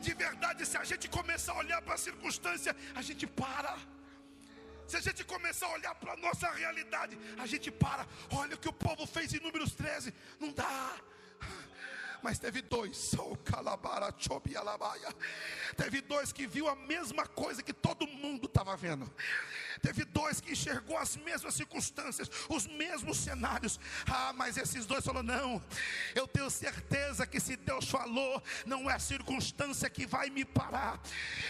[0.00, 3.76] de verdade, se a gente começar a olhar para a circunstância, a gente para.
[4.92, 8.06] Se a gente começar a olhar para a nossa realidade, a gente para.
[8.30, 10.12] Olha o que o povo fez em Números 13.
[10.38, 10.96] Não dá
[12.22, 13.10] mas teve dois,
[15.76, 19.12] teve dois que viu a mesma coisa que todo mundo estava vendo.
[19.80, 23.78] Teve dois que enxergou as mesmas circunstâncias, os mesmos cenários.
[24.06, 25.64] Ah, mas esses dois falaram: não,
[26.14, 31.00] eu tenho certeza que se Deus falou, não é a circunstância que vai me parar.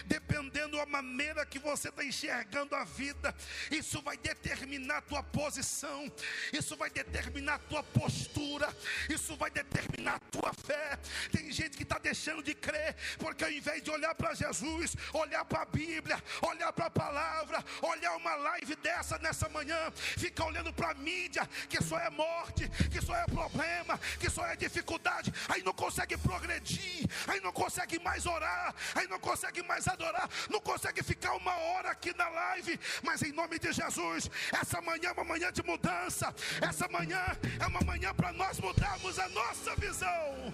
[0.05, 3.35] Dependendo da maneira que você está enxergando a vida,
[3.71, 6.11] isso vai determinar a tua posição,
[6.51, 8.73] isso vai determinar a tua postura,
[9.09, 10.97] isso vai determinar a tua fé.
[11.31, 15.45] Tem gente que está deixando de crer, porque ao invés de olhar para Jesus, olhar
[15.45, 20.73] para a Bíblia, olhar para a palavra, olhar uma live dessa nessa manhã, fica olhando
[20.73, 25.33] para a mídia, que só é morte, que só é problema, que só é dificuldade,
[25.49, 30.59] aí não consegue progredir, aí não consegue mais orar, aí não consegue mais adorar, não
[30.59, 35.11] consegue ficar uma hora aqui na live, mas em nome de Jesus, essa manhã é
[35.13, 37.23] uma manhã de mudança, essa manhã
[37.59, 40.53] é uma manhã para nós mudarmos a nossa visão.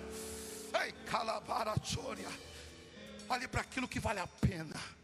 [0.83, 1.73] Ei, calabara,
[3.27, 4.98] olhe para aquilo que vale a pena.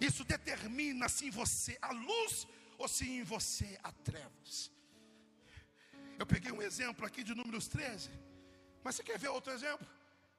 [0.00, 2.46] Isso determina se em você há luz
[2.78, 4.70] ou se em você há trevas.
[6.18, 8.10] Eu peguei um exemplo aqui de Números 13,
[8.82, 9.86] mas você quer ver outro exemplo?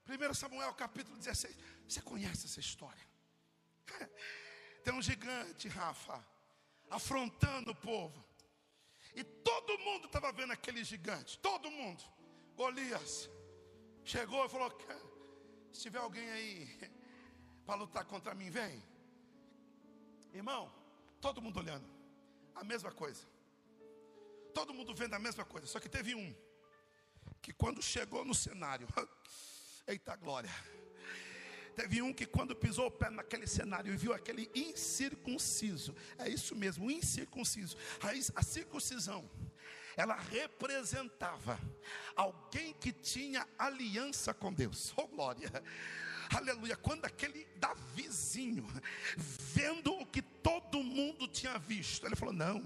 [0.07, 1.55] 1 Samuel capítulo 16.
[1.87, 3.05] Você conhece essa história?
[4.83, 6.23] Tem um gigante, Rafa,
[6.89, 8.23] afrontando o povo.
[9.15, 12.03] E todo mundo estava vendo aquele gigante, todo mundo.
[12.55, 13.29] Golias
[14.03, 14.77] chegou e falou:
[15.71, 16.91] Se tiver alguém aí
[17.65, 18.83] para lutar contra mim, vem.
[20.35, 20.69] Irmão,
[21.21, 21.89] todo mundo olhando,
[22.53, 23.25] a mesma coisa.
[24.53, 26.35] Todo mundo vendo a mesma coisa, só que teve um
[27.41, 28.87] que quando chegou no cenário,
[29.87, 30.51] eita glória.
[31.75, 36.55] Teve um que quando pisou o pé naquele cenário e viu aquele incircunciso, é isso
[36.55, 37.77] mesmo, incircunciso,
[38.35, 39.29] a, circuncisão,
[39.95, 41.59] ela representava
[42.15, 45.51] alguém que tinha aliança com Deus, oh glória,
[46.33, 48.65] aleluia, quando aquele Davizinho,
[49.17, 49.94] vendo
[51.45, 52.63] tinha visto, ele falou: Não,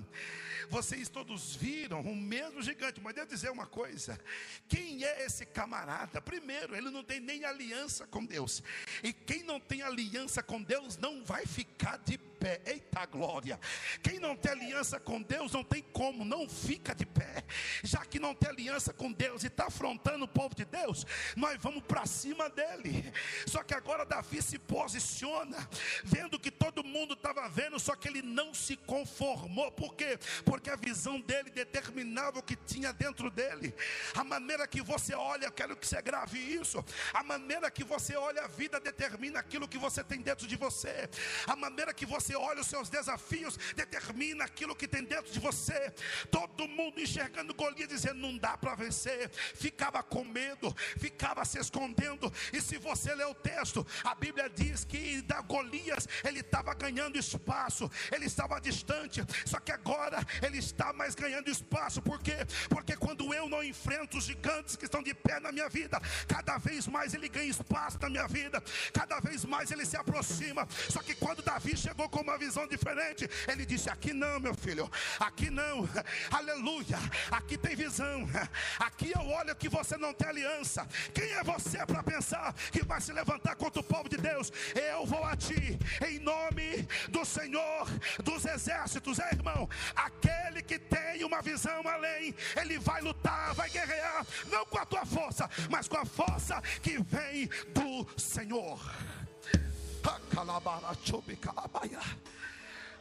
[0.70, 4.20] vocês todos viram o mesmo gigante, mas devo dizer uma coisa:
[4.68, 6.22] quem é esse camarada?
[6.22, 8.64] Primeiro, ele não tem nem aliança com Deus,
[9.04, 12.62] e quem não tem aliança com Deus não vai ficar de pé.
[12.66, 13.60] Eita glória!
[14.02, 17.44] Quem não tem aliança com Deus não tem como, não fica de pé.
[17.84, 21.58] Já que não tem aliança com Deus e está afrontando o povo de Deus, nós
[21.62, 23.12] vamos para cima dele.
[23.46, 25.58] Só que agora Davi se posiciona,
[26.04, 29.72] vendo que todo mundo estava vendo, só que ele não se conformou.
[29.72, 30.18] Por quê?
[30.46, 33.74] Porque a visão dele determinava o que tinha dentro dele.
[34.16, 36.84] A maneira que você olha, eu quero que você grave isso.
[37.14, 41.10] A maneira que você olha a vida determina aquilo que você tem dentro de você.
[41.46, 45.40] A maneira que você você olha os seus desafios, determina aquilo que tem dentro de
[45.40, 45.92] você.
[46.30, 52.32] Todo mundo enxergando Golias, dizendo: não dá para vencer, ficava com medo, ficava se escondendo.
[52.54, 57.18] E se você ler o texto, a Bíblia diz que da Golias ele estava ganhando
[57.18, 62.38] espaço, ele estava distante, só que agora ele está mais ganhando espaço, por quê?
[62.70, 66.58] Porque quando eu não enfrento os gigantes que estão de pé na minha vida, cada
[66.60, 68.62] vez mais ele ganha espaço na minha vida,
[68.94, 70.68] cada vez mais ele se aproxima.
[70.90, 73.30] Só que quando Davi chegou com com uma visão diferente.
[73.48, 74.90] Ele disse: Aqui não, meu filho,
[75.20, 75.88] aqui não,
[76.32, 77.00] aleluia.
[77.32, 78.28] Aqui tem visão,
[78.78, 80.86] aqui eu olho que você não tem aliança.
[81.14, 84.52] Quem é você para pensar que vai se levantar contra o povo de Deus?
[84.76, 87.88] Eu vou a ti, em nome do Senhor
[88.24, 89.70] dos exércitos, é irmão.
[89.96, 95.06] Aquele que tem uma visão além, ele vai lutar, vai guerrear, não com a tua
[95.06, 98.80] força, mas com a força que vem do Senhor.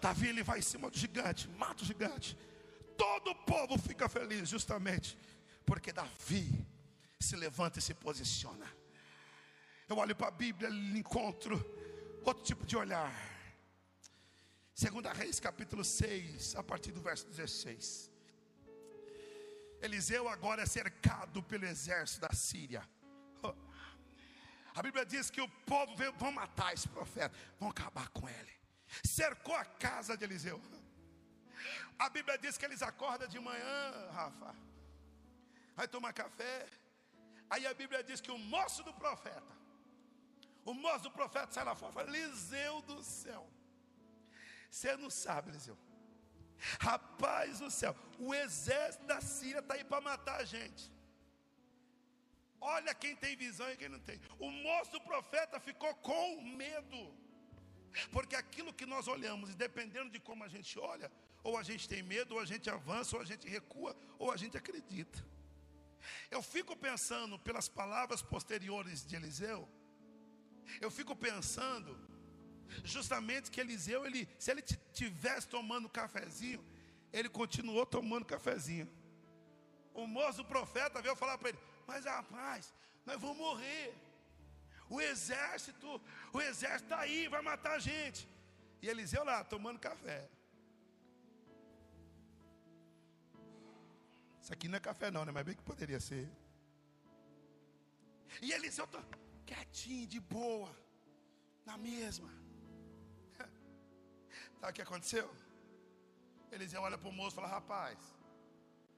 [0.00, 2.36] Davi ele vai em cima do gigante, mata o gigante.
[2.96, 5.16] Todo o povo fica feliz, justamente
[5.64, 6.66] porque Davi
[7.20, 8.66] se levanta e se posiciona.
[9.88, 11.54] Eu olho para a Bíblia e encontro
[12.24, 13.12] outro tipo de olhar.
[14.74, 18.10] Segunda Reis, capítulo 6, a partir do verso 16.
[19.80, 22.88] Eliseu agora é cercado pelo exército da Síria.
[24.78, 28.52] A Bíblia diz que o povo veio, vão matar esse profeta, vão acabar com ele.
[29.04, 30.62] Cercou a casa de Eliseu.
[31.98, 33.80] A Bíblia diz que eles acordam de manhã,
[34.12, 34.54] Rafa.
[35.74, 36.68] Vai tomar café.
[37.50, 39.52] Aí a Bíblia diz que o moço do profeta,
[40.64, 43.50] o moço do profeta sai lá fora, fala, Eliseu do céu.
[44.70, 45.76] Você não sabe, Eliseu.
[46.78, 50.97] Rapaz do céu, o exército da Síria está aí para matar a gente.
[52.60, 54.20] Olha quem tem visão e quem não tem.
[54.38, 57.14] O moço profeta ficou com medo.
[58.12, 61.10] Porque aquilo que nós olhamos, dependendo de como a gente olha,
[61.42, 64.36] ou a gente tem medo, ou a gente avança, ou a gente recua, ou a
[64.36, 65.24] gente acredita.
[66.30, 69.68] Eu fico pensando pelas palavras posteriores de Eliseu,
[70.80, 71.98] eu fico pensando
[72.84, 76.64] justamente que Eliseu, ele, se ele tivesse tomando cafezinho,
[77.12, 78.88] ele continuou tomando cafezinho.
[79.94, 82.74] O moço profeta veio falar para ele: mas rapaz,
[83.06, 83.94] nós vamos morrer.
[84.90, 86.00] O exército,
[86.32, 88.28] o exército está aí, vai matar a gente.
[88.82, 90.28] E Eliseu lá, tomando café.
[94.42, 95.32] Isso aqui não é café não, né?
[95.32, 96.30] Mas bem que poderia ser.
[98.42, 99.02] E Eliseu está
[99.46, 100.70] quietinho, de boa,
[101.64, 102.30] na mesma.
[104.60, 105.34] Sabe o que aconteceu?
[106.52, 107.98] Eliseu olha para o moço e fala, rapaz,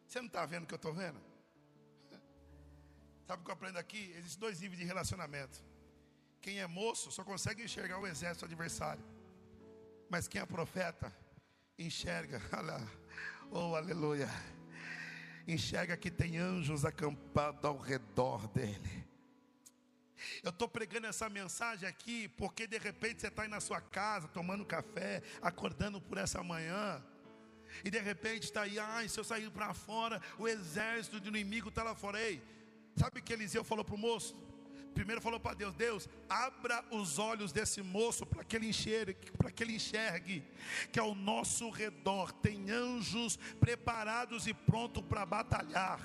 [0.07, 1.30] você não está vendo o que eu estou vendo?
[3.31, 4.13] Sabe o que eu aprendo aqui?
[4.19, 5.63] Existem dois níveis de relacionamento.
[6.43, 9.05] Quem é moço só consegue enxergar o exército adversário.
[10.09, 11.17] Mas quem é profeta,
[11.79, 12.43] enxerga,
[13.53, 14.29] oh aleluia,
[15.47, 19.07] enxerga que tem anjos acampados ao redor dele.
[20.43, 24.27] Eu estou pregando essa mensagem aqui porque de repente você está aí na sua casa
[24.27, 27.01] tomando café, acordando por essa manhã.
[27.85, 31.69] E de repente está aí, ai, se eu sair para fora, o exército do inimigo
[31.69, 32.21] está lá fora.
[32.21, 32.43] Ei,
[32.97, 34.37] Sabe o que Eliseu falou para o moço?
[34.95, 39.51] Primeiro falou para Deus: Deus, abra os olhos desse moço para que ele enxergue, para
[39.51, 40.45] que ele enxergue
[40.93, 46.01] que ao nosso redor tem anjos preparados e prontos para batalhar.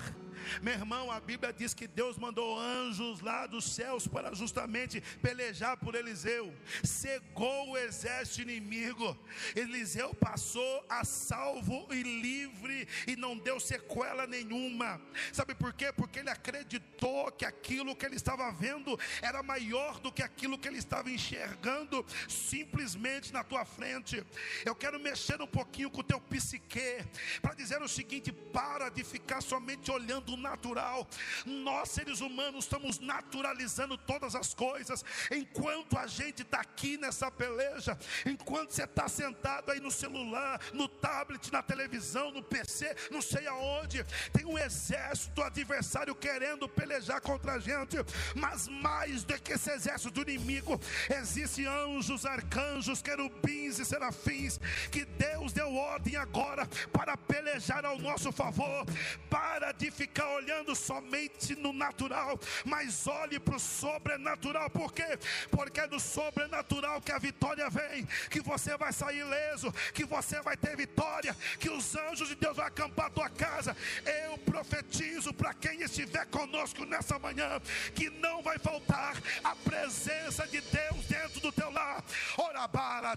[0.62, 5.76] Meu irmão, a Bíblia diz que Deus mandou anjos lá dos céus para justamente pelejar
[5.78, 9.18] por Eliseu, cegou o exército inimigo.
[9.54, 15.00] Eliseu passou a salvo e livre e não deu sequela nenhuma.
[15.32, 15.92] Sabe por quê?
[15.92, 18.75] Porque ele acreditou que aquilo que ele estava vendo
[19.22, 24.24] era maior do que aquilo que ele estava enxergando simplesmente na tua frente.
[24.64, 27.04] Eu quero mexer um pouquinho com o teu psique
[27.40, 31.08] para dizer o seguinte: para de ficar somente olhando do natural.
[31.44, 35.04] Nós, seres humanos, estamos naturalizando todas as coisas.
[35.30, 40.88] Enquanto a gente está aqui nessa peleja, enquanto você está sentado aí no celular, no
[40.88, 47.52] tablet, na televisão, no PC, não sei aonde, tem um exército adversário querendo pelejar contra
[47.52, 47.96] a gente.
[48.34, 54.58] Mas mais do que esse exército do inimigo, existem anjos, arcanjos, querubins e serafins
[54.90, 58.86] que Deus deu ordem agora para pelejar ao nosso favor.
[59.28, 64.70] Para de ficar olhando somente no natural, mas olhe para o sobrenatural.
[64.70, 65.18] Por quê?
[65.50, 70.40] Porque é do sobrenatural que a vitória vem, que você vai sair ileso, que você
[70.40, 73.76] vai ter vitória, que os anjos de Deus vão acampar a tua casa.
[74.24, 77.60] Eu profetizo para quem estiver conosco nessa manhã,
[77.94, 82.04] que não vai faltar a presença de Deus dentro do teu lar.
[82.36, 83.16] Orabara,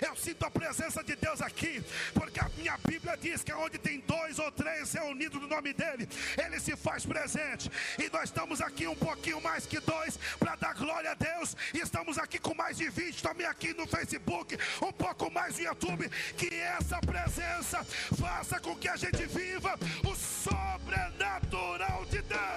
[0.00, 4.00] Eu sinto a presença de Deus aqui, porque a minha Bíblia diz que onde tem
[4.00, 7.70] dois ou três reunidos no nome dele, ele se faz presente.
[7.98, 11.56] E nós estamos aqui um pouquinho mais que dois para dar glória a Deus.
[11.72, 15.64] E estamos aqui com mais de 20 também aqui no Facebook, um pouco mais no
[15.64, 16.08] YouTube.
[16.36, 17.84] Que essa presença
[18.18, 22.55] faça com que a gente viva o sobrenatural de Deus.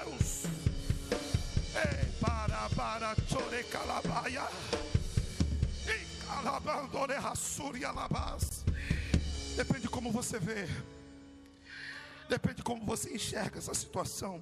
[2.80, 4.48] Para, chore calabaia.
[5.86, 8.64] E calabandore rassuri alabás.
[9.58, 10.66] Depende de como você vê.
[12.30, 14.42] Depende de como você enxerga essa situação.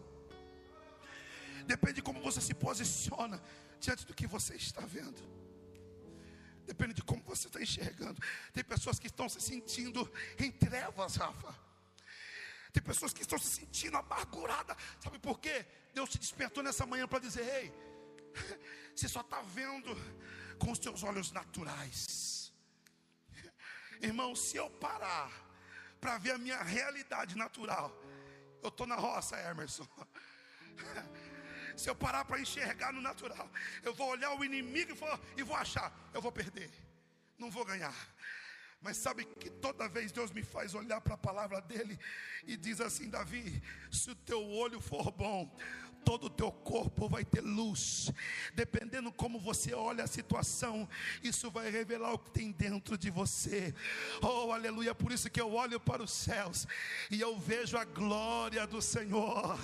[1.65, 3.41] Depende de como você se posiciona
[3.79, 5.19] diante do que você está vendo.
[6.67, 8.21] Depende de como você está enxergando.
[8.53, 10.07] Tem pessoas que estão se sentindo
[10.38, 11.55] em trevas, Rafa.
[12.71, 14.77] Tem pessoas que estão se sentindo amarguradas.
[14.99, 15.65] Sabe por quê?
[15.91, 17.86] Deus te despertou nessa manhã para dizer: Ei,
[18.95, 19.95] você só está vendo
[20.59, 22.53] com os seus olhos naturais.
[24.01, 25.47] Irmão, se eu parar
[25.99, 27.91] para ver a minha realidade natural.
[28.61, 29.88] Eu estou na roça, Emerson.
[31.75, 33.49] Se eu parar para enxergar no natural,
[33.83, 36.71] eu vou olhar o inimigo e vou, e vou achar, eu vou perder,
[37.38, 37.93] não vou ganhar.
[38.81, 41.99] Mas sabe que toda vez Deus me faz olhar para a palavra dele
[42.45, 43.61] e diz assim: Davi,
[43.91, 45.55] se o teu olho for bom,
[46.08, 48.14] todo o teu corpo vai ter luz.
[48.55, 50.88] Dependendo como você olha a situação,
[51.22, 53.76] isso vai revelar o que tem dentro de você.
[54.22, 54.95] Oh, aleluia!
[54.95, 56.66] Por isso que eu olho para os céus
[57.12, 59.60] e eu vejo a glória do Senhor.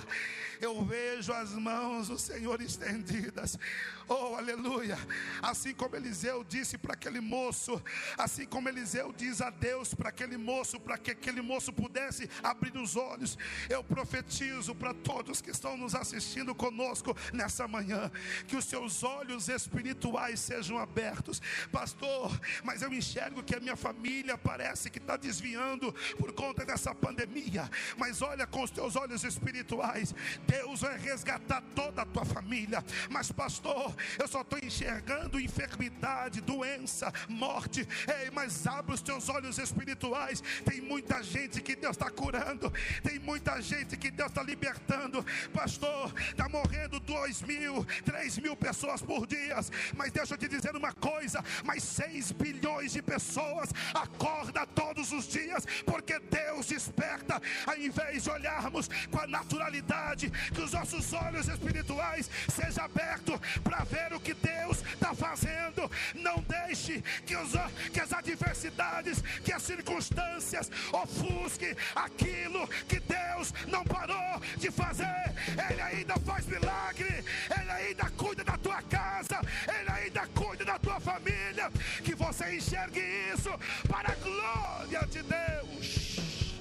[0.60, 3.58] Eu vejo as mãos do Senhor estendidas.
[4.06, 4.98] Oh, aleluia!
[5.40, 7.82] Assim como Eliseu disse para aquele moço,
[8.18, 12.76] assim como Eliseu diz a Deus para aquele moço, para que aquele moço pudesse abrir
[12.76, 13.38] os olhos,
[13.70, 18.10] eu profetizo para todos que estão nos assistindo assistindo conosco nessa manhã,
[18.48, 22.40] que os seus olhos espirituais sejam abertos, pastor.
[22.64, 27.70] Mas eu enxergo que a minha família parece que está desviando por conta dessa pandemia.
[27.96, 30.14] Mas olha com os teus olhos espirituais,
[30.46, 32.84] Deus vai resgatar toda a tua família.
[33.08, 37.86] Mas, pastor, eu só estou enxergando enfermidade, doença, morte.
[38.08, 40.42] Ei, mas abre os teus olhos espirituais.
[40.64, 42.72] Tem muita gente que Deus está curando,
[43.02, 45.24] tem muita gente que Deus está libertando.
[45.52, 49.56] Pastor, está morrendo dois mil, três mil pessoas por dia.
[49.96, 55.26] Mas deixa eu te dizer uma coisa: mais seis bilhões de pessoas acorda todos os
[55.26, 61.48] dias, porque Deus desperta, ao invés de olharmos com a naturalidade, que os nossos olhos
[61.48, 65.90] espirituais sejam abertos para ver o que Deus está fazendo.
[66.14, 67.52] Não deixe que, os,
[67.92, 75.32] que as adversidades, que as circunstâncias ofusquem aquilo que Deus não parou de fazer.
[75.70, 77.24] Ele ainda ainda faz milagre,
[77.58, 81.70] Ele ainda cuida da tua casa, Ele ainda cuida da tua família.
[82.04, 83.00] Que você enxergue
[83.32, 83.50] isso
[83.88, 86.54] para a glória de Deus.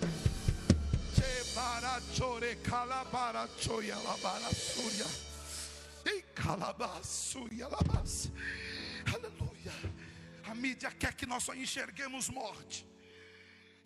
[9.13, 9.93] Aleluia.
[10.45, 12.87] A mídia quer que nós só enxerguemos morte.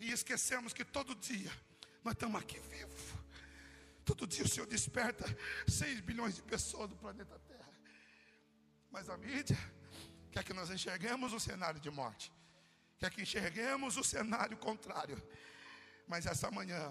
[0.00, 1.50] E esquecemos que todo dia
[2.04, 3.17] nós estamos aqui vivos.
[4.08, 5.26] Todo dia o Senhor desperta
[5.66, 7.70] 6 bilhões de pessoas do planeta Terra.
[8.90, 9.58] Mas a mídia
[10.32, 12.32] quer que nós enxerguemos o cenário de morte.
[12.98, 15.22] quer que enxerguemos o cenário contrário.
[16.06, 16.82] Mas essa manhã,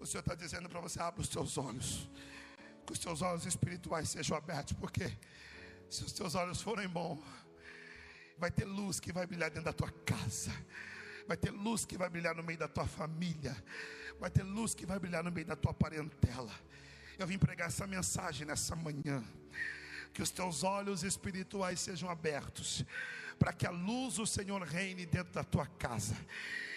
[0.00, 2.08] o Senhor está dizendo para você: abra os seus olhos,
[2.84, 5.16] que os seus olhos espirituais sejam abertos, porque
[5.88, 7.22] se os teus olhos forem bons,
[8.36, 10.50] vai ter luz que vai brilhar dentro da tua casa,
[11.26, 13.56] vai ter luz que vai brilhar no meio da tua família,
[14.18, 16.52] vai ter luz que vai brilhar no meio da tua parentela.
[17.18, 19.24] Eu vim pregar essa mensagem nessa manhã.
[20.12, 22.84] Que os teus olhos espirituais sejam abertos,
[23.38, 26.16] para que a luz do Senhor reine dentro da tua casa.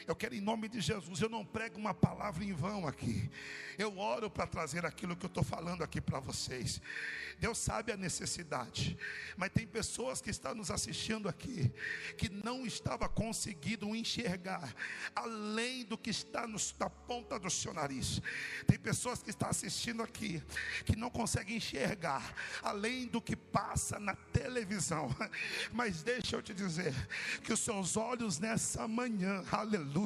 [0.10, 3.30] Eu quero, em nome de Jesus, eu não prego uma palavra em vão aqui.
[3.78, 6.82] Eu oro para trazer aquilo que eu estou falando aqui para vocês.
[7.38, 8.98] Deus sabe a necessidade,
[9.38, 11.72] mas tem pessoas que estão nos assistindo aqui
[12.18, 14.76] que não estava conseguindo enxergar
[15.16, 18.20] além do que está no, na ponta do seu nariz.
[18.66, 20.44] Tem pessoas que estão assistindo aqui
[20.86, 22.34] que não conseguem enxergar
[22.64, 25.16] além do que passa na televisão.
[25.72, 26.94] Mas deixa eu te dizer
[27.44, 29.99] que os seus olhos nessa manhã, aleluia,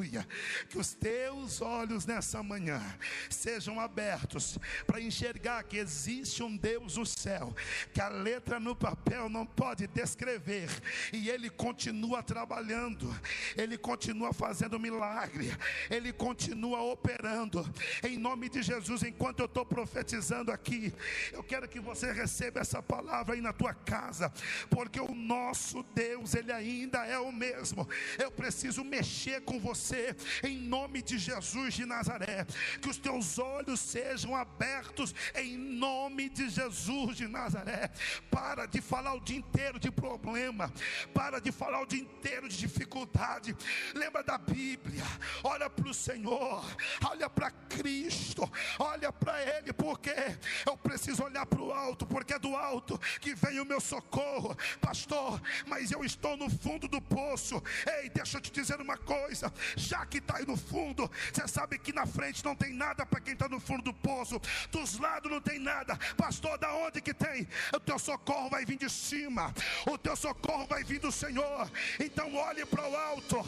[0.70, 2.82] que os teus olhos nessa manhã
[3.30, 7.54] sejam abertos para enxergar que existe um Deus no céu,
[7.94, 10.70] que a letra no papel não pode descrever,
[11.12, 13.14] e Ele continua trabalhando,
[13.56, 15.52] Ele continua fazendo milagre,
[15.89, 17.70] Ele continua operando,
[18.04, 20.94] em nome de Jesus, enquanto eu estou profetizando aqui,
[21.32, 24.32] eu quero que você receba essa palavra aí na tua casa,
[24.70, 27.88] porque o nosso Deus, Ele ainda é o mesmo.
[28.18, 29.72] Eu preciso mexer com você,
[30.43, 32.45] em nome de Jesus de Nazaré,
[32.82, 37.43] que os teus olhos sejam abertos, em nome de Jesus de Nazaré.
[37.43, 37.91] Nazaré.
[38.32, 40.71] Para de falar o dia inteiro de problema.
[41.13, 43.55] Para de falar o dia inteiro de dificuldade.
[43.93, 45.03] Lembra da Bíblia.
[45.43, 46.65] Olha para o Senhor.
[47.05, 48.49] Olha para Cristo.
[48.80, 49.74] Olha para Ele.
[49.74, 50.13] Porque
[50.65, 52.05] eu preciso olhar para o alto.
[52.05, 54.55] Porque é do alto que vem o meu socorro.
[54.82, 57.61] Pastor, mas eu estou no fundo do poço.
[57.99, 59.53] Ei, deixa eu te dizer uma coisa.
[59.76, 63.20] Já que está aí no fundo, você sabe que na frente não tem nada para
[63.20, 64.41] quem está no fundo do poço.
[64.72, 65.97] Dos lados não tem nada.
[66.18, 67.47] Pastor, da onde que tem?
[67.74, 69.53] o teu socorro vai vir de cima,
[69.88, 71.70] o teu socorro vai vir do Senhor.
[71.99, 73.45] Então olhe para o alto.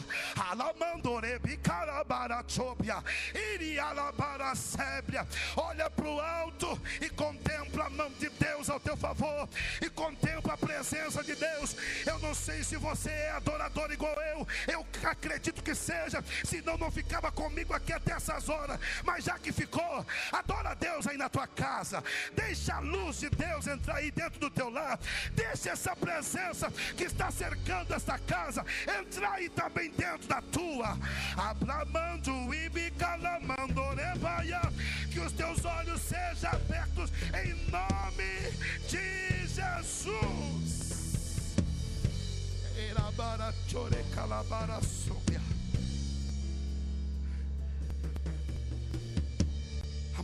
[5.56, 9.48] Olha para o alto e contempla a mão de Deus ao teu favor
[9.80, 11.76] e contempla a presença de Deus.
[12.06, 16.05] Eu não sei se você é adorador igual eu, eu acredito que seja,
[16.44, 18.78] senão não ficava comigo aqui até essas horas.
[19.04, 22.02] Mas já que ficou, adora a Deus aí na tua casa,
[22.34, 24.98] deixa a luz de Deus entrar aí dentro do teu lar.
[25.32, 28.64] Deixe essa presença que está cercando esta casa
[29.00, 30.98] entrar aí também dentro da tua.
[31.36, 32.66] Abramando e.
[35.16, 37.10] Que os teus olhos sejam abertos
[37.42, 38.50] em nome
[38.86, 40.86] de Jesus.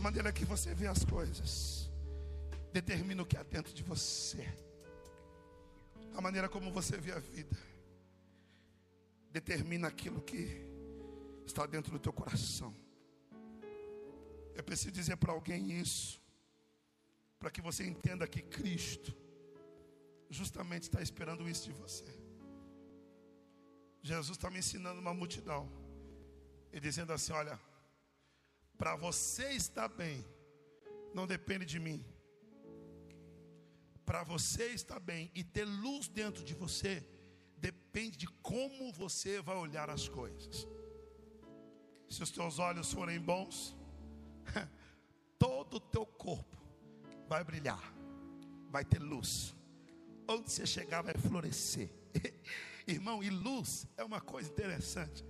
[0.03, 1.89] Maneira que você vê as coisas
[2.73, 4.45] determina o que há dentro de você.
[6.13, 7.57] A maneira como você vê a vida
[9.31, 10.61] determina aquilo que
[11.45, 12.75] está dentro do teu coração.
[14.53, 16.21] Eu preciso dizer para alguém isso,
[17.39, 19.15] para que você entenda que Cristo
[20.29, 22.05] justamente está esperando isso de você.
[24.01, 25.71] Jesus está me ensinando uma multidão
[26.73, 27.57] e dizendo assim: olha,
[28.83, 30.25] para você estar bem,
[31.13, 32.05] não depende de mim,
[34.05, 37.01] para você estar bem e ter luz dentro de você,
[37.55, 40.67] depende de como você vai olhar as coisas.
[42.09, 43.73] Se os teus olhos forem bons,
[45.39, 46.57] todo o teu corpo
[47.29, 47.95] vai brilhar,
[48.69, 49.55] vai ter luz.
[50.27, 51.89] Onde você chegar vai florescer.
[52.85, 55.23] Irmão, e luz é uma coisa interessante.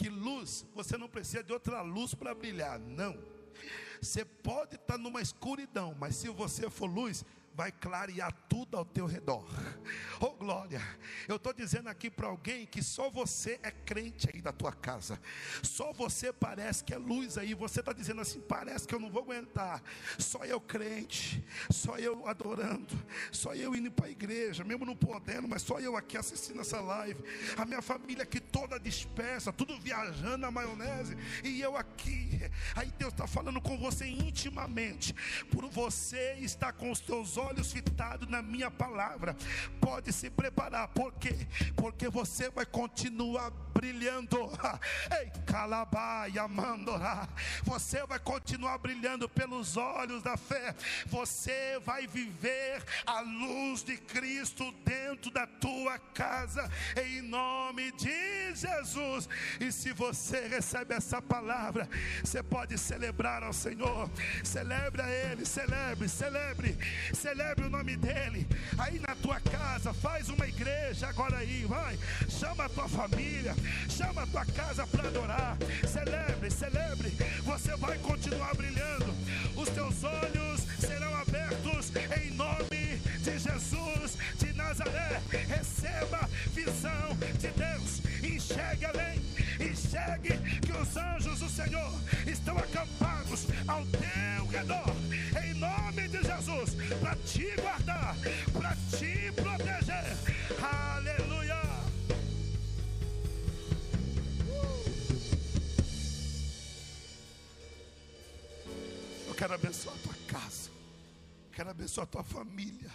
[0.00, 3.18] Que luz, você não precisa de outra luz para brilhar, não.
[4.00, 7.22] Você pode estar numa escuridão, mas se você for luz,
[7.54, 9.46] vai clarear tudo ao teu redor.
[10.22, 10.82] Oh glória!
[11.26, 15.18] Eu estou dizendo aqui para alguém que só você é crente aí da tua casa.
[15.62, 17.54] Só você parece que é luz aí.
[17.54, 19.82] Você está dizendo assim: parece que eu não vou aguentar.
[20.18, 22.94] Só eu crente, só eu adorando,
[23.32, 26.82] só eu indo para a igreja, mesmo não podendo, mas só eu aqui assistindo essa
[26.82, 27.24] live.
[27.56, 32.42] A minha família aqui toda dispersa, tudo viajando na maionese, e eu aqui.
[32.76, 35.14] Aí Deus está falando com você intimamente,
[35.50, 37.39] por você estar com os teus olhos
[37.72, 39.36] fitados na minha palavra.
[39.80, 41.46] Pode se preparar, por quê?
[41.76, 44.36] Porque você vai continuar brilhando.
[45.20, 47.28] Ei, calabaia, mandorá.
[47.64, 50.74] Você vai continuar brilhando pelos olhos da fé.
[51.06, 59.28] Você vai viver a luz de Cristo dentro da tua casa, em nome de Jesus.
[59.58, 61.88] E se você recebe essa palavra,
[62.22, 64.10] você pode celebrar ao Senhor.
[64.44, 66.76] Celebre a Ele, celebre, celebre,
[67.14, 67.29] celebre
[67.64, 68.46] o nome dEle.
[68.76, 71.96] Aí na tua casa, faz uma igreja agora aí, vai.
[72.28, 73.54] Chama a tua família,
[73.88, 75.56] chama a tua casa para adorar.
[75.86, 77.10] Celebre, celebre.
[77.44, 79.14] Você vai continuar brilhando.
[79.56, 85.20] Os teus olhos serão abertos em nome de Jesus de Nazaré.
[85.30, 88.00] Receba visão de Deus.
[88.24, 89.22] Enxergue além.
[89.60, 91.94] Enxergue que os anjos do Senhor
[92.26, 94.99] estão acampados ao teu redor.
[96.08, 96.74] De Jesus.
[97.00, 98.16] Para te guardar.
[98.52, 100.16] Para te proteger.
[100.60, 101.60] Aleluia.
[109.26, 110.70] Eu quero abençoar a tua casa.
[111.52, 112.90] Quero abençoar a tua família.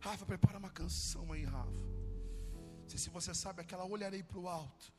[0.00, 1.70] Rafa, prepara uma canção aí, Rafa.
[1.70, 4.92] Não sei se você sabe aquela olharei para o alto.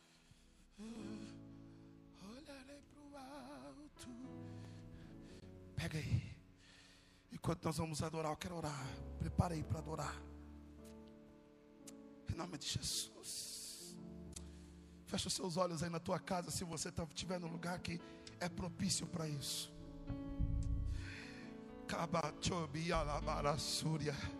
[0.80, 4.10] olharei para o alto.
[5.76, 6.35] Pega aí.
[7.46, 8.88] Enquanto nós vamos adorar, eu quero orar.
[9.20, 10.20] Prepara aí para adorar.
[12.28, 13.96] Em nome de Jesus.
[15.06, 18.02] Fecha os seus olhos aí na tua casa, se você estiver no lugar que
[18.40, 19.72] é propício para isso.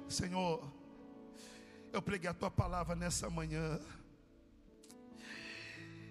[0.10, 0.68] Senhor,
[1.94, 3.80] eu preguei a tua palavra nessa manhã.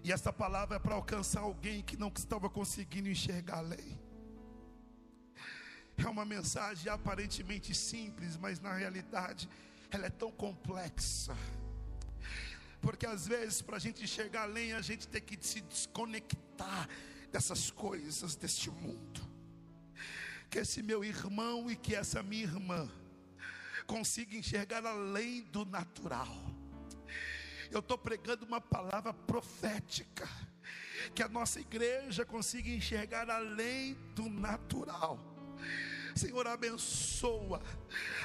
[0.04, 4.03] E essa palavra é para alcançar alguém que não estava conseguindo enxergar a lei.
[5.96, 9.48] É uma mensagem aparentemente simples, mas na realidade
[9.90, 11.36] ela é tão complexa.
[12.80, 16.88] Porque às vezes, para a gente enxergar além, a gente tem que se desconectar
[17.30, 19.34] dessas coisas deste mundo
[20.54, 22.88] que esse meu irmão e que essa minha irmã
[23.88, 26.32] consiga enxergar além do natural.
[27.72, 30.28] Eu estou pregando uma palavra profética,
[31.12, 35.18] que a nossa igreja consiga enxergar além do natural.
[36.14, 37.60] Senhor, abençoa,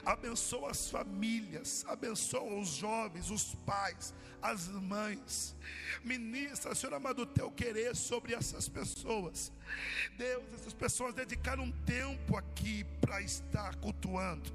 [0.05, 5.56] abençoa as famílias, abençoa os jovens, os pais, as mães.
[6.04, 9.52] Ministra, Senhor amado, o teu querer sobre essas pessoas.
[10.18, 14.52] Deus, essas pessoas dedicaram um tempo aqui para estar cultuando.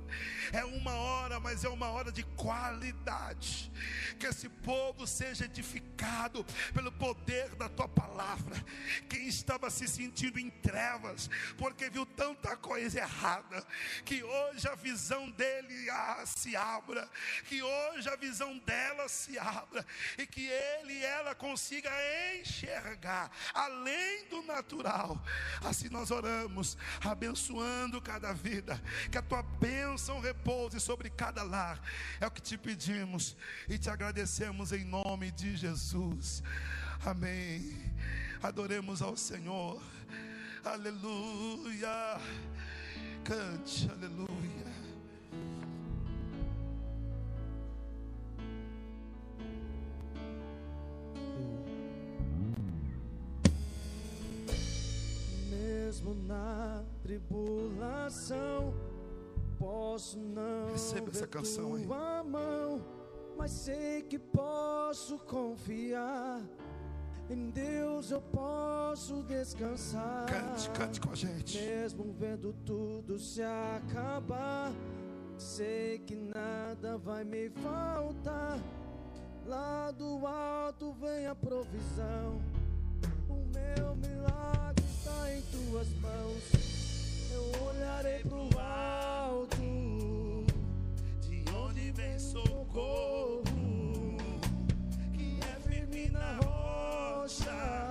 [0.53, 3.71] É uma hora, mas é uma hora de qualidade.
[4.19, 8.55] Que esse povo seja edificado pelo poder da tua palavra.
[9.09, 13.67] Quem estava se sentindo em trevas, porque viu tanta coisa errada,
[14.05, 17.09] que hoje a visão dele ah, se abra,
[17.45, 19.74] que hoje a visão dela se abra,
[20.19, 21.91] e que ele e ela consiga
[22.39, 25.23] enxergar além do natural.
[25.63, 31.81] Assim nós oramos, abençoando cada vida, que a tua bênção repouse sobre cada lar.
[32.21, 33.37] É o que te pedimos
[33.69, 36.43] e te agradecemos em nome de Jesus.
[37.05, 37.93] Amém.
[38.43, 39.83] Adoremos ao Senhor.
[40.65, 42.21] Aleluia.
[43.25, 44.54] Cante, aleluia.
[57.05, 58.73] Tribulação,
[59.59, 61.87] posso não Receba essa canção aí.
[61.87, 62.83] mão,
[63.37, 66.41] mas sei que posso confiar.
[67.29, 70.27] Em Deus eu posso descansar.
[70.27, 71.59] Cante, cante com a gente.
[71.59, 74.73] Mesmo vendo tudo se acabar,
[75.37, 78.59] sei que nada vai me faltar.
[79.47, 82.41] Lá do alto vem a provisão.
[83.29, 86.74] O meu milagre está em tuas mãos.
[87.35, 89.57] Eu olharei pro alto,
[91.21, 93.43] De onde vem socorro?
[95.13, 97.84] que é firme na rocha.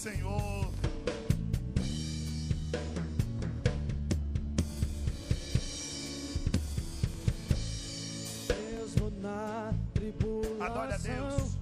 [0.00, 0.70] Senhor.
[8.48, 11.56] Mesmo na tribulação, Adore a Deus.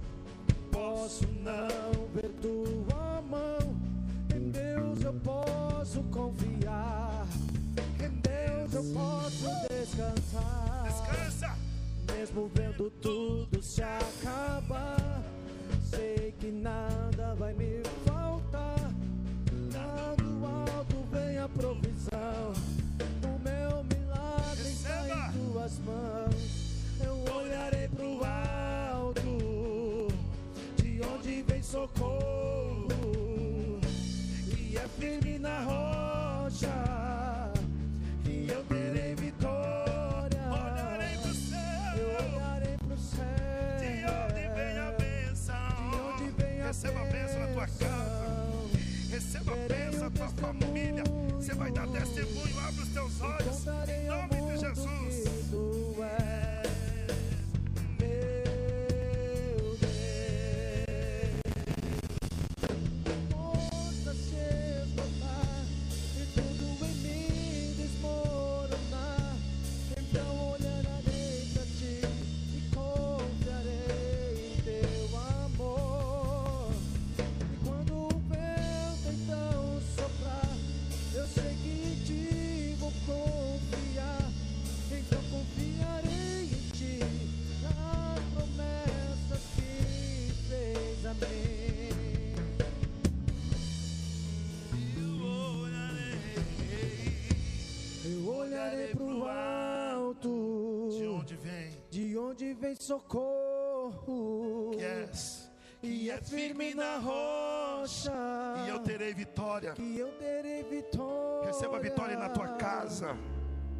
[0.71, 3.75] posso não ver tua mão.
[4.33, 7.27] Em Deus eu posso confiar.
[7.99, 10.83] Em Deus eu posso descansar.
[10.83, 11.57] Descansa.
[12.15, 15.21] Mesmo vendo tudo se acabar,
[15.83, 17.81] sei que nada vai me
[102.89, 104.71] socorro.
[104.73, 105.47] Yes.
[105.83, 108.11] E é firme na rocha.
[108.65, 109.73] E eu terei vitória.
[109.73, 111.47] que eu terei vitória.
[111.47, 113.15] Receba a vitória na tua casa.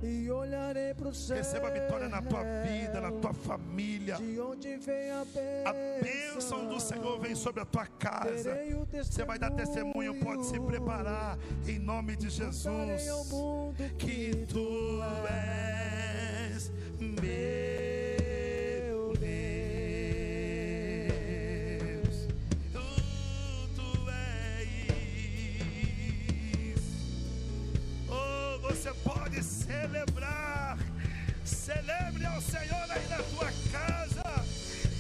[0.04, 1.38] E olharei pro céu.
[1.38, 4.16] Receba a vitória na tua vida, na tua família.
[4.16, 5.66] De onde vem a bênção.
[5.66, 8.58] A bênção do Senhor vem sobre a tua casa.
[8.76, 11.38] O Você vai dar testemunho, pode se preparar
[11.68, 13.10] em nome de Jesus.
[13.98, 17.59] Que tu és meu
[28.80, 30.78] você pode celebrar.
[31.44, 34.24] Celebre ao Senhor aí na tua casa.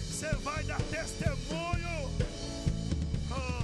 [0.09, 2.09] Você vai dar testemunho.
[3.31, 3.63] Oh.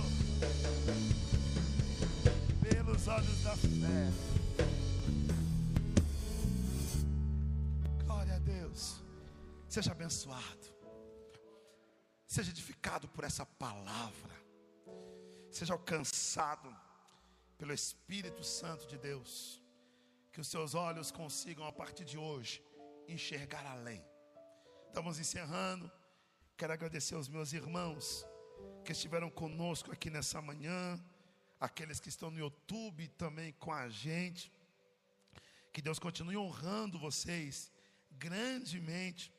[2.64, 4.10] Pelos olhos da fé.
[8.06, 9.04] Glória a Deus.
[9.68, 10.74] Seja abençoado.
[12.26, 14.34] Seja edificado por essa palavra.
[15.52, 16.74] Seja alcançado
[17.58, 19.65] pelo Espírito Santo de Deus.
[20.36, 22.62] Que os seus olhos consigam, a partir de hoje,
[23.08, 24.06] enxergar além.
[24.90, 25.90] Estamos encerrando.
[26.58, 28.26] Quero agradecer aos meus irmãos
[28.84, 31.02] que estiveram conosco aqui nessa manhã,
[31.58, 34.52] aqueles que estão no YouTube também com a gente.
[35.72, 37.72] Que Deus continue honrando vocês
[38.12, 39.34] grandemente.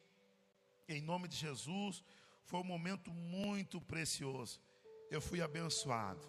[0.89, 2.03] Em nome de Jesus,
[2.43, 4.59] foi um momento muito precioso.
[5.11, 6.27] Eu fui abençoado.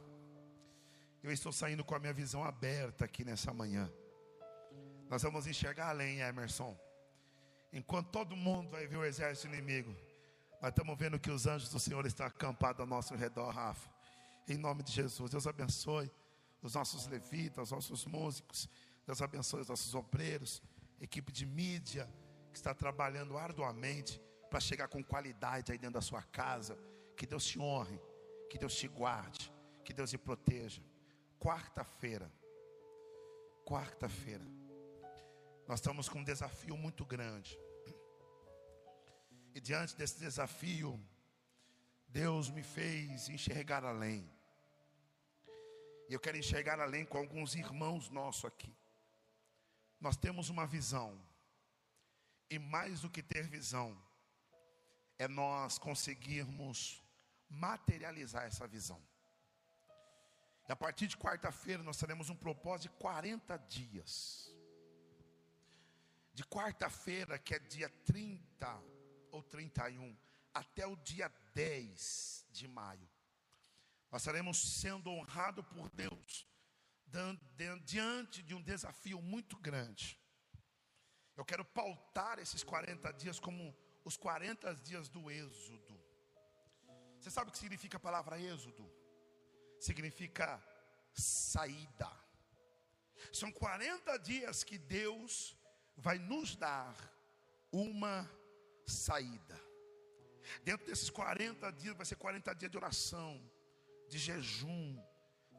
[1.24, 3.90] Eu estou saindo com a minha visão aberta aqui nessa manhã.
[5.10, 6.78] Nós vamos enxergar além, Emerson.
[7.72, 9.96] Enquanto todo mundo vai ver o exército inimigo,
[10.62, 13.90] nós estamos vendo que os anjos do Senhor estão acampados ao nosso redor, Rafa.
[14.48, 16.12] Em nome de Jesus, Deus abençoe
[16.62, 18.70] os nossos levitas, os nossos músicos.
[19.06, 20.62] Deus abençoe os nossos obreiros,
[21.00, 22.10] equipe de mídia
[22.52, 26.78] que está trabalhando arduamente para chegar com qualidade aí dentro da sua casa.
[27.16, 28.00] Que Deus te honre,
[28.50, 29.52] que Deus te guarde,
[29.84, 30.82] que Deus te proteja.
[31.40, 32.32] Quarta-feira,
[33.66, 34.46] quarta-feira,
[35.68, 37.60] nós estamos com um desafio muito grande.
[39.54, 41.00] E diante desse desafio,
[42.08, 44.32] Deus me fez enxergar além.
[46.08, 48.74] E eu quero enxergar além com alguns irmãos nossos aqui.
[50.00, 51.20] Nós temos uma visão.
[52.50, 54.02] E mais do que ter visão,
[55.20, 57.04] é nós conseguirmos
[57.50, 59.02] materializar essa visão.
[60.70, 64.57] E a partir de quarta-feira nós teremos um propósito de 40 dias.
[66.38, 68.84] De quarta-feira, que é dia 30
[69.32, 70.16] ou 31,
[70.54, 73.10] até o dia 10 de maio.
[74.12, 76.48] Nós estaremos sendo honrados por Deus,
[77.84, 80.16] diante de um desafio muito grande.
[81.36, 83.76] Eu quero pautar esses 40 dias como
[84.06, 86.00] os 40 dias do Êxodo.
[87.20, 88.88] Você sabe o que significa a palavra Êxodo?
[89.80, 90.64] Significa
[91.16, 92.12] saída.
[93.34, 95.58] São 40 dias que Deus
[95.98, 96.96] vai nos dar
[97.72, 98.30] uma
[98.86, 99.60] saída.
[100.64, 103.42] Dentro desses 40 dias, vai ser 40 dias de oração,
[104.10, 104.98] de jejum,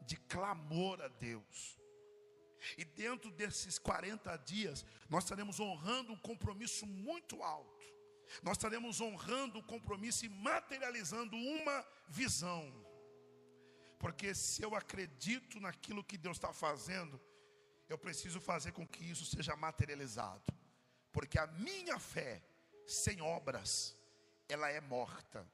[0.05, 1.77] de clamor a Deus.
[2.77, 7.85] E dentro desses 40 dias, nós estaremos honrando um compromisso muito alto.
[8.43, 12.73] Nós estaremos honrando um compromisso e materializando uma visão.
[13.97, 17.19] Porque se eu acredito naquilo que Deus está fazendo,
[17.89, 20.53] eu preciso fazer com que isso seja materializado.
[21.11, 22.41] Porque a minha fé,
[22.85, 23.97] sem obras,
[24.47, 25.45] ela é morta.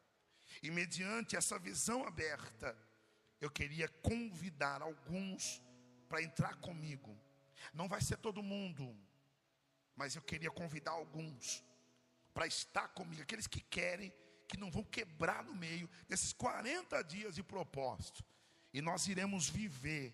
[0.62, 2.78] E mediante essa visão aberta,
[3.40, 5.62] eu queria convidar alguns
[6.10, 7.18] para entrar comigo.
[7.74, 8.96] Não vai ser todo mundo,
[9.96, 11.64] mas eu queria convidar alguns
[12.34, 14.14] para estar comigo, aqueles que querem,
[14.46, 18.24] que não vão quebrar no meio desses 40 dias de propósito.
[18.74, 20.14] E nós iremos viver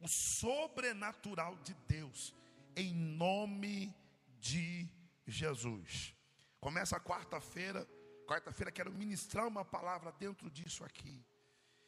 [0.00, 2.34] o sobrenatural de Deus
[2.76, 3.94] em nome
[4.38, 4.88] de
[5.26, 6.14] Jesus.
[6.60, 7.86] Começa a quarta-feira,
[8.26, 11.24] quarta-feira quero ministrar uma palavra dentro disso aqui.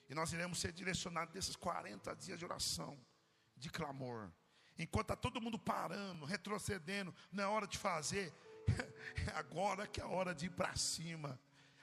[0.09, 2.99] E nós iremos ser direcionados desses 40 dias de oração,
[3.57, 4.31] de clamor.
[4.77, 8.35] Enquanto está todo mundo parando, retrocedendo, não é hora de fazer,
[9.35, 11.39] agora que é hora de ir para cima.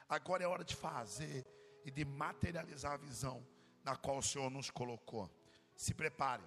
[0.09, 1.45] Agora é hora de fazer
[1.85, 3.45] e de materializar a visão
[3.83, 5.29] na qual o Senhor nos colocou.
[5.77, 6.43] Se prepare.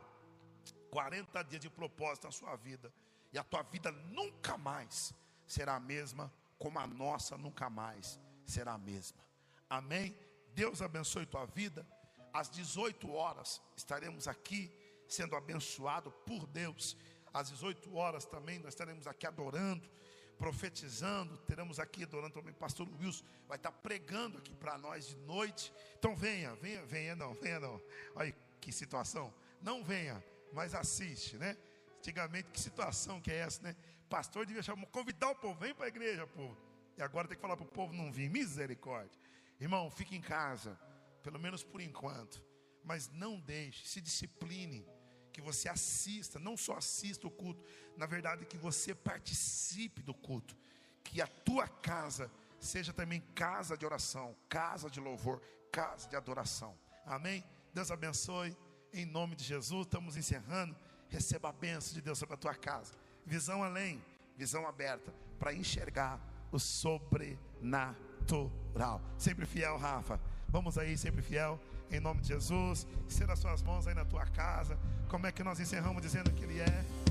[0.91, 2.93] 40 dias de propósito na sua vida.
[3.33, 5.15] E a tua vida nunca mais
[5.47, 9.25] será a mesma, como a nossa nunca mais será a mesma.
[9.69, 10.17] Amém?
[10.53, 11.87] Deus abençoe tua vida.
[12.33, 14.71] Às 18 horas estaremos aqui
[15.09, 16.97] sendo abençoado por Deus.
[17.33, 19.89] Às 18 horas também nós estaremos aqui adorando,
[20.37, 21.39] profetizando.
[21.39, 25.73] Teremos aqui adorando também o pastor Wilson, vai estar pregando aqui para nós de noite.
[25.99, 27.81] Então venha, venha, venha não, venha não.
[28.17, 29.33] Olha que situação.
[29.61, 31.57] Não venha, mas assiste, né?
[31.99, 33.77] Antigamente, que situação que é essa, né?
[34.09, 36.57] Pastor devia chamar, convidar o povo, vem para a igreja, povo.
[36.97, 39.19] E agora tem que falar para o povo não vir, misericórdia.
[39.61, 40.79] Irmão, fique em casa,
[41.23, 42.43] pelo menos por enquanto.
[42.85, 44.87] Mas não deixe, se discipline,
[45.33, 47.63] que você assista, não só assista o culto,
[47.97, 50.57] na verdade que você participe do culto,
[51.05, 55.41] que a tua casa seja também casa de oração, casa de louvor,
[55.73, 56.77] casa de adoração.
[57.07, 57.45] Amém?
[57.73, 58.57] Deus abençoe,
[58.93, 60.77] em nome de Jesus, estamos encerrando.
[61.09, 62.93] Receba a bênção de Deus sobre a tua casa.
[63.27, 64.03] Visão além,
[64.37, 66.21] visão aberta, para enxergar
[66.53, 69.01] o sobrenatural natural.
[69.19, 70.21] Sempre fiel, Rafa.
[70.49, 71.61] Vamos aí, sempre fiel,
[71.91, 72.87] em nome de Jesus.
[73.09, 74.79] Ser as suas mãos aí na tua casa.
[75.09, 77.10] Como é que nós encerramos dizendo que Ele é?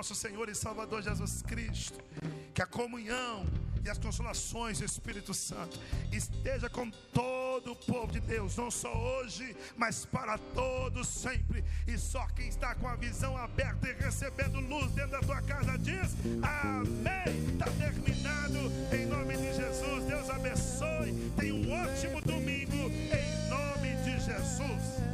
[0.00, 2.02] nosso Senhor e Salvador Jesus Cristo,
[2.54, 3.44] que a comunhão
[3.84, 5.78] e as consolações do Espírito Santo
[6.10, 11.62] esteja com todo o povo de Deus, não só hoje, mas para todos sempre.
[11.86, 15.76] E só quem está com a visão aberta e recebendo luz dentro da tua casa
[15.76, 17.52] diz: Amém.
[17.52, 20.04] Está terminado em nome de Jesus.
[20.06, 21.12] Deus abençoe.
[21.36, 25.09] Tenha um ótimo domingo em nome de Jesus.